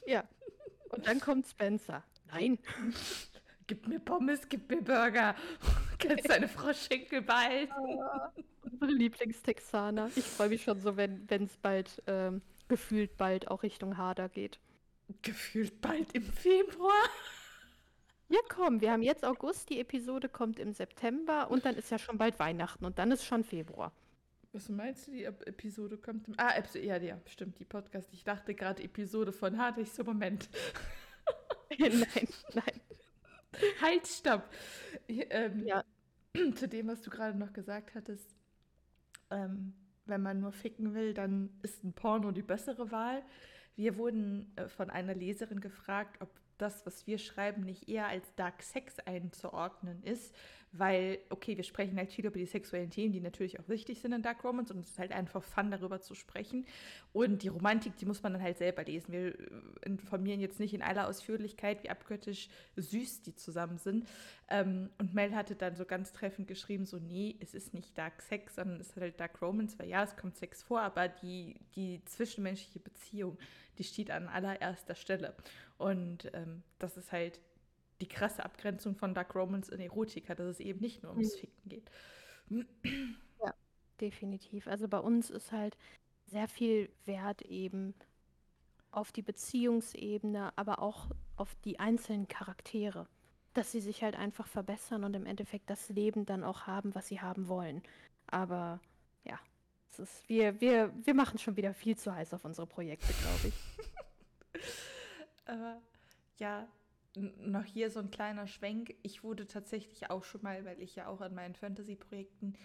[0.05, 0.23] Ja.
[0.89, 2.03] Und dann kommt Spencer.
[2.31, 2.59] Nein.
[3.67, 5.35] Gib mir Pommes, gib mir Burger.
[5.99, 7.73] Kannst deine Frau Schenkel behalten.
[8.61, 10.11] Unsere Lieblingstexaner.
[10.15, 14.59] Ich freue mich schon so, wenn es bald, ähm, gefühlt bald auch Richtung Hader geht.
[15.21, 17.09] Gefühlt bald im Februar.
[18.33, 21.99] Ja, komm, wir haben jetzt August, die Episode kommt im September und dann ist ja
[21.99, 23.91] schon bald Weihnachten und dann ist schon Februar.
[24.53, 26.33] Was meinst du, die Ep- Episode kommt im.
[26.37, 28.11] Ah, Episode, ja, ja, stimmt, die Podcast.
[28.11, 29.77] Ich dachte gerade Episode von Hart.
[29.77, 30.49] Ich so, Moment.
[31.77, 32.81] nein, nein.
[33.81, 34.49] Halt, stopp.
[35.07, 35.83] Ähm, Ja.
[36.55, 38.35] Zu dem, was du gerade noch gesagt hattest.
[39.29, 39.75] Ähm,
[40.05, 43.21] wenn man nur ficken will, dann ist ein Porno die bessere Wahl.
[43.75, 46.29] Wir wurden äh, von einer Leserin gefragt, ob
[46.63, 50.33] das, was wir schreiben, nicht eher als Dark Sex einzuordnen ist,
[50.75, 54.11] weil, okay, wir sprechen halt viel über die sexuellen Themen, die natürlich auch wichtig sind
[54.11, 56.65] in Dark Romance und es ist halt einfach fun, darüber zu sprechen.
[57.13, 59.11] Und die Romantik, die muss man dann halt selber lesen.
[59.11, 59.51] Wir äh,
[59.85, 64.07] informieren jetzt nicht in aller Ausführlichkeit, wie abgöttisch süß die zusammen sind.
[64.49, 68.23] Ähm, und Mel hatte dann so ganz treffend geschrieben, so, nee, es ist nicht Dark
[68.23, 71.55] Sex, sondern es ist halt Dark Romance, weil ja, es kommt Sex vor, aber die,
[71.75, 73.37] die zwischenmenschliche Beziehung,
[73.77, 75.35] die steht an allererster Stelle.
[75.77, 77.39] Und ähm, das ist halt
[78.01, 81.39] die krasse Abgrenzung von Dark Romance in Erotika, dass es eben nicht nur ums Mhm.
[81.39, 81.91] Ficken geht.
[84.01, 84.67] Definitiv.
[84.67, 85.77] Also bei uns ist halt
[86.25, 87.93] sehr viel Wert eben
[88.91, 93.07] auf die Beziehungsebene, aber auch auf die einzelnen Charaktere.
[93.53, 97.07] Dass sie sich halt einfach verbessern und im Endeffekt das Leben dann auch haben, was
[97.07, 97.83] sie haben wollen.
[98.27, 98.79] Aber
[99.23, 99.39] ja,
[99.89, 103.47] es ist, wir, wir, wir machen schon wieder viel zu heiß auf unsere Projekte, glaube
[103.49, 103.53] ich.
[105.45, 105.81] Aber
[106.39, 106.67] ja,
[107.15, 108.95] noch hier so ein kleiner Schwenk.
[109.03, 112.55] Ich wurde tatsächlich auch schon mal, weil ich ja auch an meinen Fantasy-Projekten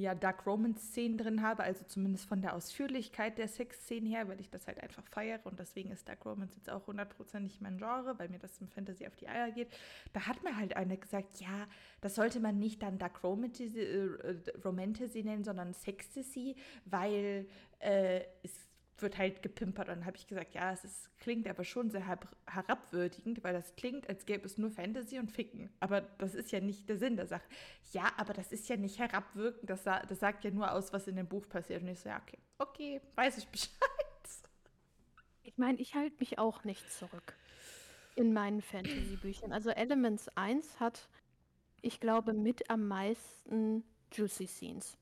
[0.00, 4.48] ja Dark Romance-Szenen drin habe, also zumindest von der Ausführlichkeit der Sex-Szenen her, weil ich
[4.48, 8.28] das halt einfach feiere und deswegen ist Dark Romance jetzt auch hundertprozentig mein Genre, weil
[8.30, 9.68] mir das im Fantasy auf die Eier geht.
[10.12, 11.66] Da hat mir halt einer gesagt, ja,
[12.00, 17.46] das sollte man nicht dann Dark Romantasy, äh, Romantasy nennen, sondern Sextasy, weil
[17.80, 18.69] äh, es
[19.02, 19.88] wird halt gepimpert.
[19.88, 23.52] Und dann habe ich gesagt, ja, es ist, klingt aber schon sehr herab- herabwürdigend, weil
[23.52, 25.70] das klingt, als gäbe es nur Fantasy und Ficken.
[25.80, 27.44] Aber das ist ja nicht der Sinn der Sache.
[27.92, 31.16] Ja, aber das ist ja nicht herabwirkend, das, das sagt ja nur aus, was in
[31.16, 31.82] dem Buch passiert.
[31.82, 33.70] Und ich so, ja, okay, okay, weiß ich Bescheid.
[35.42, 37.34] Ich meine, ich halte mich auch nicht zurück
[38.14, 39.52] in meinen Fantasy-Büchern.
[39.52, 41.08] Also Elements 1 hat,
[41.80, 43.82] ich glaube, mit am meisten
[44.12, 44.96] Juicy Scenes.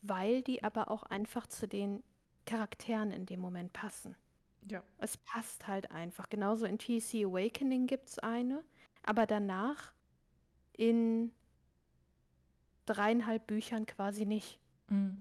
[0.00, 2.02] Weil die aber auch einfach zu den
[2.46, 4.16] Charakteren in dem Moment passen.
[4.70, 4.82] Ja.
[4.98, 6.28] Es passt halt einfach.
[6.28, 8.64] Genauso in TC Awakening gibt es eine,
[9.02, 9.92] aber danach
[10.72, 11.32] in
[12.86, 14.58] dreieinhalb Büchern quasi nicht.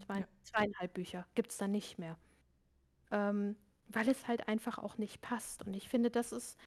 [0.06, 0.28] Zwei, ja.
[0.44, 2.18] Zweieinhalb Bücher gibt es dann nicht mehr.
[3.12, 3.56] Ähm,
[3.88, 5.66] weil es halt einfach auch nicht passt.
[5.66, 6.58] Und ich finde, das ist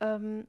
[0.00, 0.46] ähm,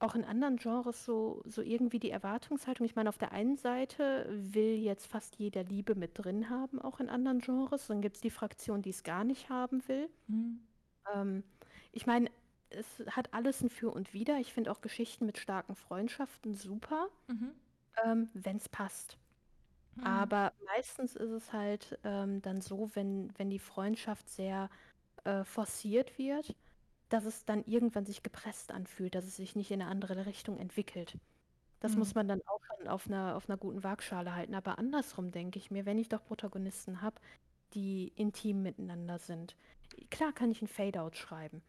[0.00, 2.86] auch in anderen Genres so, so irgendwie die Erwartungshaltung.
[2.86, 7.00] Ich meine, auf der einen Seite will jetzt fast jeder Liebe mit drin haben, auch
[7.00, 7.86] in anderen Genres.
[7.86, 10.08] Dann gibt es die Fraktion, die es gar nicht haben will.
[10.26, 10.60] Mhm.
[11.14, 11.44] Ähm,
[11.92, 12.30] ich meine,
[12.70, 14.38] es hat alles ein Für und Wider.
[14.38, 17.52] Ich finde auch Geschichten mit starken Freundschaften super, Mhm.
[18.04, 19.18] ähm, wenn es passt.
[19.96, 20.04] Mhm.
[20.04, 24.70] Aber meistens ist es halt ähm, dann so, wenn, wenn die Freundschaft sehr
[25.24, 26.54] äh, forciert wird,
[27.10, 30.58] dass es dann irgendwann sich gepresst anfühlt, dass es sich nicht in eine andere Richtung
[30.58, 31.18] entwickelt.
[31.80, 32.16] Das muss Mhm.
[32.16, 34.54] man dann auch auf einer, auf einer guten Waagschale halten.
[34.54, 37.20] Aber andersrum denke ich mir, wenn ich doch Protagonisten habe,
[37.74, 39.56] die intim miteinander sind.
[40.10, 41.62] Klar kann ich ein Fade-out schreiben,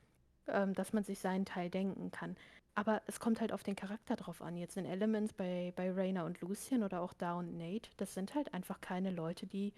[0.48, 2.36] ähm, dass man sich seinen Teil denken kann.
[2.76, 4.58] Aber es kommt halt auf den Charakter drauf an.
[4.58, 8.36] Jetzt in Elements bei, bei Raina und Lucien oder auch Da und Nate, das sind
[8.36, 9.74] halt einfach keine Leute, die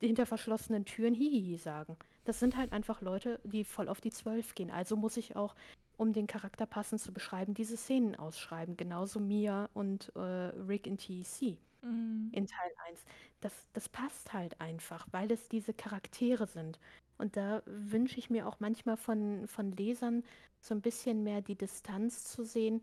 [0.00, 1.96] hinter verschlossenen Türen Hihihi sagen.
[2.24, 4.70] Das sind halt einfach Leute, die voll auf die Zwölf gehen.
[4.70, 5.54] Also muss ich auch,
[5.96, 8.76] um den Charakter passend zu beschreiben, diese Szenen ausschreiben.
[8.76, 12.30] Genauso Mia und äh, Rick in TEC Mhm.
[12.32, 13.04] in Teil 1.
[13.40, 16.78] Das, das passt halt einfach, weil es diese Charaktere sind.
[17.18, 20.22] Und da wünsche ich mir auch manchmal von, von Lesern
[20.60, 22.82] so ein bisschen mehr die Distanz zu sehen.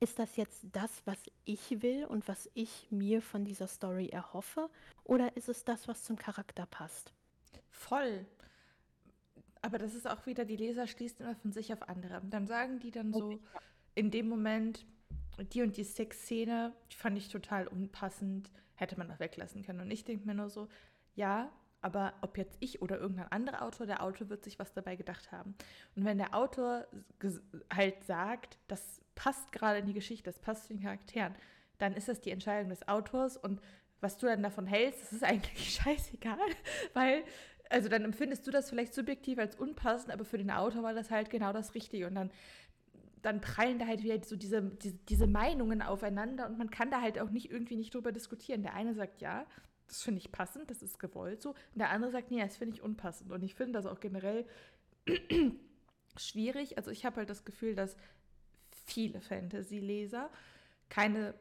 [0.00, 4.70] Ist das jetzt das, was ich will und was ich mir von dieser Story erhoffe?
[5.08, 7.12] Oder ist es das, was zum Charakter passt?
[7.70, 8.26] Voll.
[9.62, 12.20] Aber das ist auch wieder, die Leser schließen immer von sich auf andere.
[12.24, 13.40] Dann sagen die dann so
[13.94, 14.86] in dem Moment,
[15.52, 19.80] die und die Sexszene, die fand ich total unpassend, hätte man auch weglassen können.
[19.80, 20.68] Und ich denke mir nur so,
[21.14, 21.50] ja,
[21.80, 25.32] aber ob jetzt ich oder irgendein anderer Autor, der Autor wird sich was dabei gedacht
[25.32, 25.54] haben.
[25.96, 26.86] Und wenn der Autor
[27.72, 31.34] halt sagt, das passt gerade in die Geschichte, das passt zu den Charakteren,
[31.78, 33.62] dann ist das die Entscheidung des Autors und
[34.00, 36.38] was du dann davon hältst, das ist eigentlich scheißegal,
[36.94, 37.22] weil,
[37.70, 41.10] also dann empfindest du das vielleicht subjektiv als unpassend, aber für den Autor war das
[41.10, 42.30] halt genau das Richtige und dann,
[43.22, 47.00] dann prallen da halt wieder so diese, diese, diese Meinungen aufeinander und man kann da
[47.00, 48.62] halt auch nicht irgendwie nicht drüber diskutieren.
[48.62, 49.44] Der eine sagt ja,
[49.88, 51.50] das finde ich passend, das ist gewollt so.
[51.50, 53.32] Und der andere sagt, nee, das finde ich unpassend.
[53.32, 54.46] Und ich finde das auch generell
[56.16, 56.76] schwierig.
[56.76, 57.96] Also ich habe halt das Gefühl, dass
[58.84, 60.30] viele Fantasy-Leser
[60.90, 61.34] keine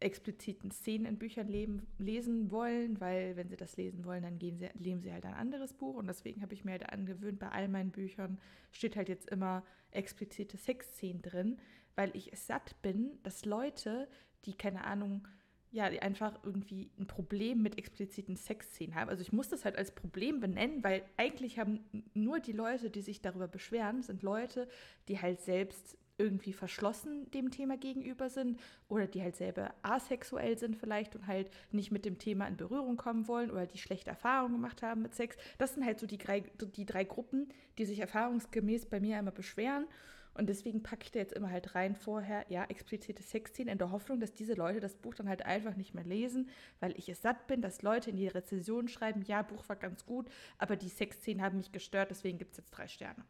[0.00, 4.58] expliziten Szenen in Büchern leben, lesen wollen, weil wenn sie das lesen wollen, dann gehen
[4.58, 7.48] sie, lesen sie halt ein anderes Buch und deswegen habe ich mir halt angewöhnt, bei
[7.48, 8.38] all meinen Büchern
[8.70, 11.58] steht halt jetzt immer explizite Sexszenen drin,
[11.96, 14.08] weil ich es satt bin, dass Leute,
[14.44, 15.26] die keine Ahnung,
[15.70, 19.10] ja, die einfach irgendwie ein Problem mit expliziten Sexszenen haben.
[19.10, 21.84] Also ich muss das halt als Problem benennen, weil eigentlich haben
[22.14, 24.68] nur die Leute, die sich darüber beschweren, sind Leute,
[25.08, 28.58] die halt selbst irgendwie verschlossen dem Thema gegenüber sind
[28.88, 32.96] oder die halt selber asexuell sind vielleicht und halt nicht mit dem Thema in Berührung
[32.96, 35.36] kommen wollen oder die schlechte Erfahrungen gemacht haben mit Sex.
[35.58, 37.48] Das sind halt so die drei, die drei Gruppen,
[37.78, 39.86] die sich erfahrungsgemäß bei mir immer beschweren.
[40.34, 43.90] Und deswegen packe ich da jetzt immer halt rein vorher, ja, explizite Sexszenen in der
[43.90, 46.48] Hoffnung, dass diese Leute das Buch dann halt einfach nicht mehr lesen,
[46.78, 50.06] weil ich es satt bin, dass Leute in die Rezension schreiben, ja, Buch war ganz
[50.06, 53.24] gut, aber die Sexszenen haben mich gestört, deswegen gibt es jetzt drei Sterne.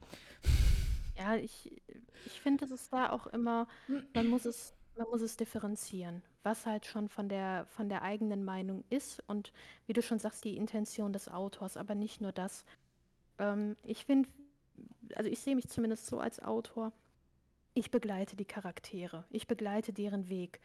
[1.19, 1.71] Ja, ich,
[2.27, 3.67] ich finde, es ist da auch immer,
[4.15, 8.45] man muss es, man muss es differenzieren, was halt schon von der, von der eigenen
[8.45, 9.53] Meinung ist und
[9.87, 12.65] wie du schon sagst, die Intention des Autors, aber nicht nur das.
[13.39, 14.29] Ähm, ich finde,
[15.17, 16.93] also ich sehe mich zumindest so als Autor,
[17.75, 20.61] ich begleite die Charaktere, ich begleite deren Weg.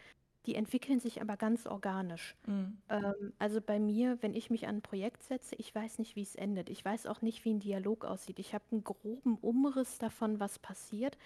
[0.46, 2.36] Die entwickeln sich aber ganz organisch.
[2.46, 2.78] Mhm.
[2.90, 6.22] Ähm, also bei mir, wenn ich mich an ein Projekt setze, ich weiß nicht, wie
[6.22, 6.70] es endet.
[6.70, 8.40] Ich weiß auch nicht, wie ein Dialog aussieht.
[8.40, 11.18] Ich habe einen groben Umriss davon, was passiert,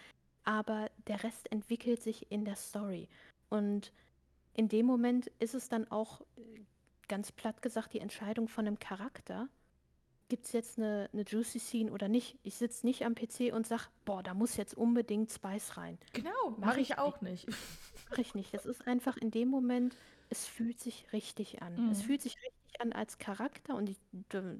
[0.43, 3.07] aber der Rest entwickelt sich in der Story.
[3.49, 3.91] Und
[4.53, 6.61] in dem Moment ist es dann auch, äh,
[7.07, 9.47] ganz platt gesagt, die Entscheidung von einem Charakter.
[10.29, 12.37] Gibt es jetzt eine, eine Juicy Scene oder nicht?
[12.43, 15.97] Ich sitze nicht am PC und sage, boah, da muss jetzt unbedingt Spice rein.
[16.11, 17.47] Genau, Mach mache ich ich auch nicht.
[18.09, 18.53] Mache ich nicht.
[18.53, 19.95] Das ist einfach in dem Moment,
[20.29, 21.73] es fühlt sich richtig an.
[21.91, 22.03] Es Mhm.
[22.03, 23.97] fühlt sich richtig an als Charakter und ich,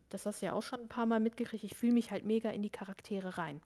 [0.10, 2.50] das hast du ja auch schon ein paar Mal mitgekriegt, ich fühle mich halt mega
[2.50, 3.62] in die Charaktere rein.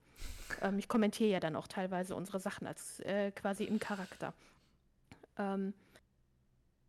[0.60, 4.34] Ähm, ich kommentiere ja dann auch teilweise unsere Sachen als äh, quasi im Charakter.
[5.38, 5.72] Ähm,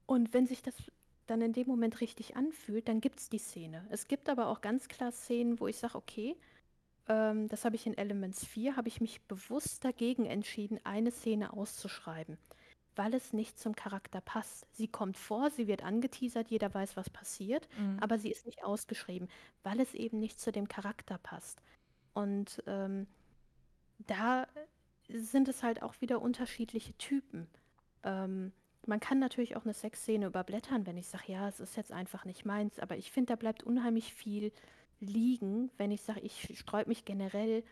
[0.05, 0.75] und wenn sich das
[1.27, 3.85] dann in dem Moment richtig anfühlt, dann gibt es die Szene.
[3.89, 6.35] Es gibt aber auch ganz klar Szenen, wo ich sage, okay,
[7.07, 11.53] ähm, das habe ich in Elements 4, habe ich mich bewusst dagegen entschieden, eine Szene
[11.53, 12.37] auszuschreiben,
[12.95, 14.65] weil es nicht zum Charakter passt.
[14.71, 17.97] Sie kommt vor, sie wird angeteasert, jeder weiß, was passiert, Mhm.
[17.99, 19.27] aber sie ist nicht ausgeschrieben,
[19.63, 21.61] weil es eben nicht zu dem Charakter passt.
[22.13, 23.07] Und ähm,
[23.97, 24.47] da
[25.09, 27.47] sind es halt auch wieder unterschiedliche Typen.
[28.03, 28.51] Ähm,
[28.85, 32.25] man kann natürlich auch eine Sexszene überblättern, wenn ich sage, ja, es ist jetzt einfach
[32.25, 34.51] nicht meins, aber ich finde, da bleibt unheimlich viel
[34.99, 37.63] liegen, wenn ich sage, ich sträube mich generell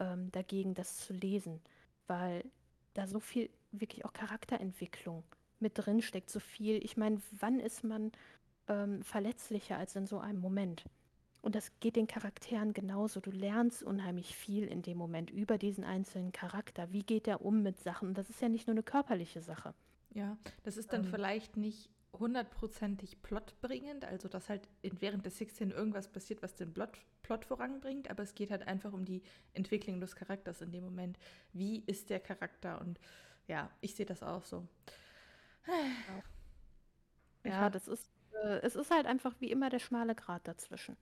[0.00, 1.60] ähm, dagegen, das zu lesen,
[2.06, 2.44] weil
[2.94, 3.50] da so viel
[3.80, 5.24] wirklich auch Charakterentwicklung
[5.60, 6.82] mit drin steckt, so viel.
[6.84, 8.12] Ich meine, wann ist man
[8.68, 10.84] ähm, verletzlicher als in so einem Moment?
[11.42, 13.20] Und das geht den Charakteren genauso.
[13.20, 16.90] Du lernst unheimlich viel in dem Moment über diesen einzelnen Charakter.
[16.92, 18.08] Wie geht er um mit Sachen?
[18.08, 19.74] Und das ist ja nicht nur eine körperliche Sache.
[20.14, 21.10] Ja, das ist dann Ähm.
[21.10, 26.72] vielleicht nicht hundertprozentig plotbringend, also dass halt in- während der Sixteen irgendwas passiert, was den
[26.72, 29.20] Plot, Plot voranbringt, aber es geht halt einfach um die
[29.52, 31.18] Entwicklung des Charakters in dem Moment.
[31.52, 32.80] Wie ist der Charakter?
[32.80, 32.98] Und
[33.46, 34.66] ja, ich sehe das auch so.
[37.44, 37.70] ja.
[37.70, 38.10] das ist,
[38.42, 40.96] äh, es ist halt einfach wie immer der schmale Grat dazwischen.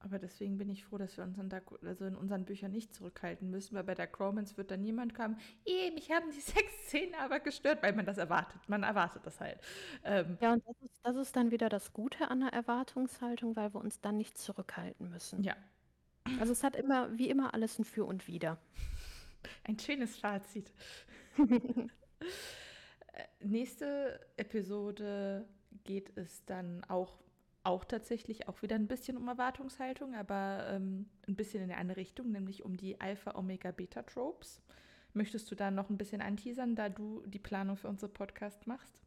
[0.00, 2.94] Aber deswegen bin ich froh, dass wir uns in, Dark, also in unseren Büchern nicht
[2.94, 7.14] zurückhalten müssen, weil bei Dark Romance wird dann niemand kommen, eh, mich haben die Sexszenen
[7.16, 8.60] aber gestört, weil man das erwartet.
[8.68, 9.58] Man erwartet das halt.
[10.04, 13.74] Ähm, ja, und das ist, das ist dann wieder das Gute an der Erwartungshaltung, weil
[13.74, 15.42] wir uns dann nicht zurückhalten müssen.
[15.42, 15.56] Ja.
[16.38, 18.58] Also es hat immer, wie immer, alles ein Für und Wider.
[19.64, 20.72] Ein schönes Fazit.
[23.12, 25.48] Äh, nächste Episode
[25.84, 27.18] geht es dann auch
[27.68, 31.98] auch tatsächlich auch wieder ein bisschen um Erwartungshaltung, aber ähm, ein bisschen in eine andere
[31.98, 34.62] Richtung, nämlich um die Alpha-Omega-Beta-Tropes.
[35.12, 38.98] Möchtest du da noch ein bisschen anteasern, da du die Planung für unsere Podcast machst?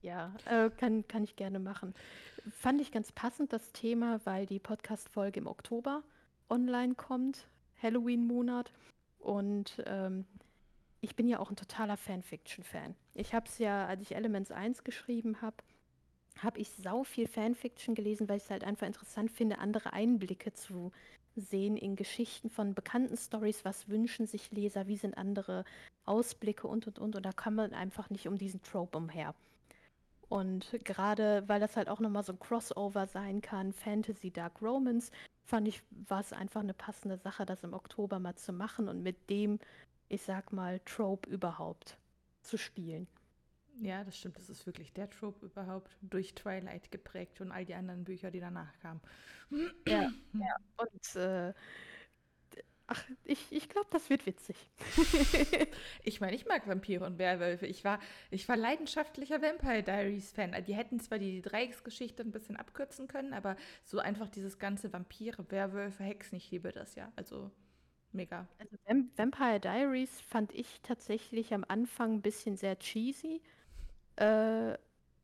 [0.00, 1.94] Ja, äh, kann, kann ich gerne machen.
[2.50, 6.04] Fand ich ganz passend das Thema, weil die Podcast-Folge im Oktober
[6.48, 7.48] online kommt,
[7.82, 8.72] Halloween-Monat.
[9.28, 10.24] Und ähm,
[11.02, 12.94] ich bin ja auch ein totaler Fanfiction-Fan.
[13.12, 15.56] Ich habe es ja, als ich Elements 1 geschrieben habe,
[16.38, 20.54] habe ich sau viel Fanfiction gelesen, weil ich es halt einfach interessant finde, andere Einblicke
[20.54, 20.92] zu
[21.36, 23.66] sehen in Geschichten von bekannten Stories.
[23.66, 24.86] Was wünschen sich Leser?
[24.86, 25.66] Wie sind andere
[26.06, 27.14] Ausblicke und und und.
[27.14, 29.34] Und da kann man einfach nicht um diesen Trope umher.
[30.30, 35.10] Und gerade weil das halt auch nochmal so ein Crossover sein kann, Fantasy, Dark Romance,
[35.48, 39.02] fand ich, war es einfach eine passende Sache, das im Oktober mal zu machen und
[39.02, 39.58] mit dem,
[40.08, 41.96] ich sag mal, Trope überhaupt
[42.42, 43.08] zu spielen.
[43.80, 44.36] Ja, das stimmt.
[44.38, 48.40] Das ist wirklich der Trope überhaupt durch Twilight geprägt und all die anderen Bücher, die
[48.40, 49.00] danach kamen.
[49.86, 50.56] Ja, ja.
[50.76, 51.54] Und äh,
[52.88, 54.56] ach, ich, ich glaube, das wird witzig.
[56.02, 57.66] ich meine, ich mag Vampire und Werwölfe.
[57.66, 60.64] Ich war, ich war leidenschaftlicher Vampire Diaries-Fan.
[60.66, 65.44] Die hätten zwar die Dreiecksgeschichte ein bisschen abkürzen können, aber so einfach dieses ganze Vampire,
[65.50, 67.12] Werwölfe, Hexen, ich liebe das ja.
[67.14, 67.50] Also
[68.12, 68.48] mega.
[68.58, 68.76] Also
[69.16, 73.42] Vampire Diaries fand ich tatsächlich am Anfang ein bisschen sehr cheesy
[74.16, 74.76] äh,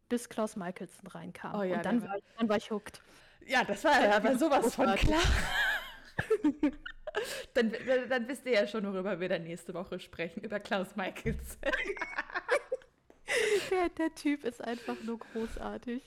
[0.09, 1.59] bis Klaus Michelson reinkam.
[1.59, 3.03] Oh, ja, und dann war, ich, dann war ich hooked.
[3.47, 5.21] Ja, das war ja aber sowas von klar.
[7.55, 7.73] dann,
[8.09, 11.59] dann wisst ihr ja schon, worüber wir dann nächste Woche sprechen, über Klaus Michaels.
[13.71, 16.03] der, der Typ ist einfach nur großartig.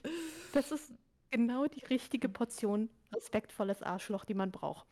[0.54, 0.94] Das ist
[1.32, 4.88] genau die richtige Portion respektvolles Arschloch, die man braucht.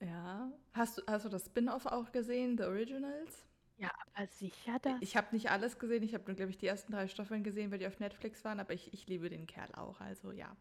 [0.00, 0.50] Ja.
[0.72, 3.44] Hast du, hast du das Spin-off auch gesehen, The Originals?
[3.80, 4.92] Ja, aber sicher das.
[5.00, 6.02] Ich habe nicht alles gesehen.
[6.02, 8.60] Ich habe nur, glaube ich, die ersten drei Staffeln gesehen, weil die auf Netflix waren.
[8.60, 9.98] Aber ich, ich liebe den Kerl auch.
[10.00, 10.54] Also ja.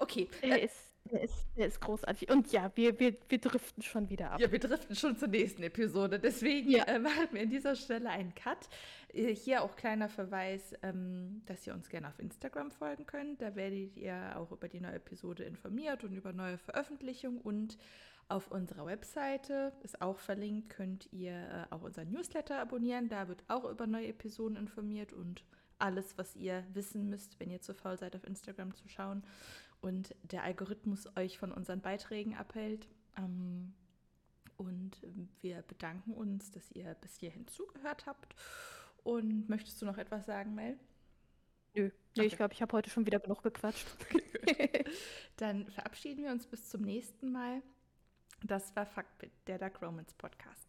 [0.00, 0.28] Okay.
[0.42, 2.28] Er ist, er ist, er ist großartig.
[2.28, 4.40] Und ja, wir, wir, wir driften schon wieder ab.
[4.40, 6.18] Ja, wir driften schon zur nächsten Episode.
[6.18, 6.82] Deswegen ja.
[6.84, 8.68] äh, machen wir an dieser Stelle einen Cut.
[9.12, 13.42] Äh, hier auch kleiner Verweis, ähm, dass ihr uns gerne auf Instagram folgen könnt.
[13.42, 17.78] Da werdet ihr auch über die neue Episode informiert und über neue Veröffentlichungen und
[18.28, 23.08] auf unserer Webseite ist auch verlinkt, könnt ihr äh, auch unseren Newsletter abonnieren.
[23.08, 25.44] Da wird auch über neue Episoden informiert und
[25.78, 29.22] alles, was ihr wissen müsst, wenn ihr zu faul seid, auf Instagram zu schauen
[29.80, 32.88] und der Algorithmus euch von unseren Beiträgen abhält.
[33.16, 33.74] Ähm,
[34.56, 34.96] und
[35.42, 38.34] wir bedanken uns, dass ihr bis hierhin zugehört habt.
[39.04, 40.78] Und möchtest du noch etwas sagen, Mel?
[41.74, 42.26] Nö, nee, okay.
[42.26, 43.86] ich glaube, ich habe heute schon wieder genug gequatscht.
[45.36, 47.62] Dann verabschieden wir uns bis zum nächsten Mal.
[48.42, 50.65] Das war Fuckbit, der Dark Romance Podcast.